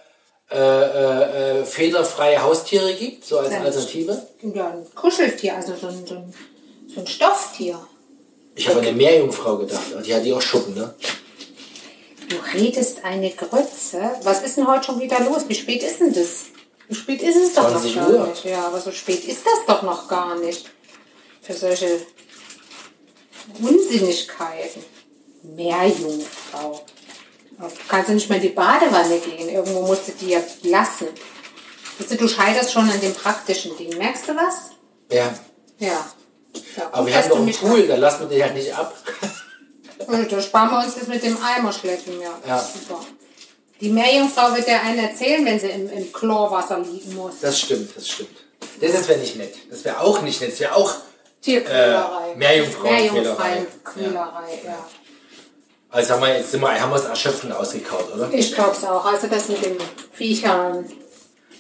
äh, 0.51 0.57
äh, 0.57 1.61
äh, 1.61 1.65
federfreie 1.65 2.43
Haustiere 2.43 2.93
gibt, 2.95 3.25
so 3.25 3.39
als 3.39 3.53
Ja. 3.53 3.61
Alternative. 3.61 4.27
Ja, 4.43 4.69
ein 4.71 4.87
Kuscheltier, 4.95 5.57
also 5.57 5.75
so 5.77 5.87
ein, 5.89 6.05
so 6.07 6.15
ein, 6.17 6.35
so 6.93 7.01
ein 7.01 7.07
Stofftier. 7.07 7.79
Ich 8.57 8.69
habe 8.69 8.81
an 8.81 8.87
eine 8.87 8.97
Meerjungfrau 8.97 9.59
gedacht, 9.59 9.81
die 10.05 10.15
hat 10.15 10.25
die 10.25 10.33
auch 10.33 10.43
Schuppen, 10.43 10.75
ne? 10.75 10.93
Du 12.29 12.37
redest 12.59 13.05
eine 13.05 13.31
Grütze. 13.31 14.11
Was 14.23 14.43
ist 14.43 14.57
denn 14.57 14.67
heute 14.67 14.85
schon 14.87 15.01
wieder 15.01 15.21
los? 15.21 15.43
Wie 15.49 15.55
spät 15.55 15.83
ist 15.83 16.01
denn 16.01 16.13
das? 16.13 16.47
Wie 16.89 16.95
spät 16.95 17.23
ist 17.23 17.37
es 17.37 17.55
doch 17.55 17.65
noch 17.65 17.81
20 17.81 17.95
gar 17.95 18.11
Uhr. 18.11 18.27
nicht? 18.27 18.45
Ja, 18.45 18.67
aber 18.67 18.81
so 18.81 18.91
spät 18.93 19.25
ist 19.25 19.45
das 19.47 19.67
doch 19.67 19.83
noch 19.83 20.09
gar 20.09 20.37
nicht. 20.39 20.69
Für 21.43 21.55
solche 21.55 22.01
Unsinnigkeiten. 23.61 24.83
Meerjungfrau. 25.43 26.85
Du 27.69 27.89
kannst 27.89 28.09
du 28.09 28.15
nicht 28.15 28.29
mehr 28.29 28.37
in 28.39 28.43
die 28.43 28.49
Badewanne 28.51 29.19
gehen. 29.19 29.49
Irgendwo 29.49 29.83
musst 29.83 30.09
du 30.09 30.13
die 30.13 30.31
ja 30.31 30.41
lassen. 30.63 31.09
Weißt 31.99 32.13
du, 32.13 32.17
du 32.17 32.29
scheiterst 32.29 32.73
schon 32.73 32.89
an 32.89 33.01
dem 33.01 33.13
praktischen 33.15 33.77
Ding. 33.77 33.97
Merkst 33.99 34.29
du 34.29 34.37
was? 34.37 34.71
Ja. 35.13 35.33
Ja. 35.79 35.89
ja 35.89 36.89
Aber 36.93 37.07
wir 37.07 37.15
haben 37.17 37.33
einen 37.33 37.45
mich- 37.45 37.61
Pool, 37.61 37.87
da 37.87 37.97
lassen 37.97 38.21
wir 38.21 38.29
den 38.29 38.43
halt 38.43 38.55
nicht 38.55 38.75
ab. 38.75 38.95
Da 40.31 40.41
sparen 40.41 40.71
wir 40.71 40.79
uns 40.85 40.95
das 40.95 41.09
mit 41.09 41.23
dem 41.23 41.37
Eimer 41.43 41.73
schleppen, 41.73 42.21
ja. 42.21 42.39
Ja. 42.47 42.59
Super. 42.59 43.01
Die 43.81 43.91
Meerjungfrau 43.91 44.55
wird 44.55 44.67
dir 44.67 44.81
einen 44.81 44.99
erzählen, 44.99 45.45
wenn 45.45 45.61
sie 45.61 45.69
im, 45.69 45.91
im 45.91 46.13
Chlorwasser 46.13 46.79
liegen 46.81 47.15
muss. 47.15 47.35
Das 47.41 47.59
stimmt, 47.61 47.95
das 47.97 48.09
stimmt. 48.09 48.37
Das, 48.81 48.93
das 48.93 49.09
wäre 49.09 49.19
nicht 49.19 49.37
nett. 49.37 49.55
Das 49.71 49.85
wäre 49.85 50.01
auch 50.01 50.23
nicht 50.23 50.41
nett. 50.41 50.53
Das 50.53 50.61
wäre 50.61 50.75
auch, 50.75 50.95
Tierquälerei. 51.43 52.33
Äh, 52.33 52.37
Meerjungfrauenquälerei. 52.37 53.67
Meerjungfrauenquälerei, 53.97 54.61
ja. 54.65 54.87
Also 55.93 56.15
haben 56.15 56.23
wir, 56.23 56.43
sind 56.43 56.61
wir, 56.61 56.81
haben 56.81 56.91
wir 56.91 56.97
es 56.97 57.05
erschöpfend 57.05 57.53
ausgekaut, 57.53 58.15
oder? 58.15 58.33
Ich 58.33 58.55
glaube 58.55 58.73
es 58.73 58.85
auch. 58.85 59.05
Also 59.05 59.27
das 59.27 59.49
mit 59.49 59.65
den 59.65 59.77
Viechern. 60.13 60.85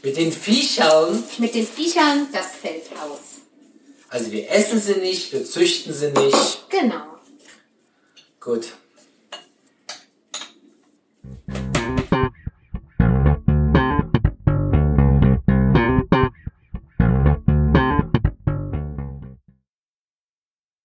Mit 0.02 0.16
den 0.16 0.32
Viechern? 0.32 1.22
Mit 1.38 1.54
den 1.54 1.66
Viechern, 1.66 2.28
das 2.32 2.46
fällt 2.60 2.84
aus. 3.02 3.40
Also 4.08 4.30
wir 4.30 4.50
essen 4.50 4.80
sie 4.80 4.94
nicht, 4.94 5.32
wir 5.32 5.44
züchten 5.44 5.92
sie 5.92 6.10
nicht. 6.12 6.68
Genau. 6.68 7.02
Gut. 8.40 8.68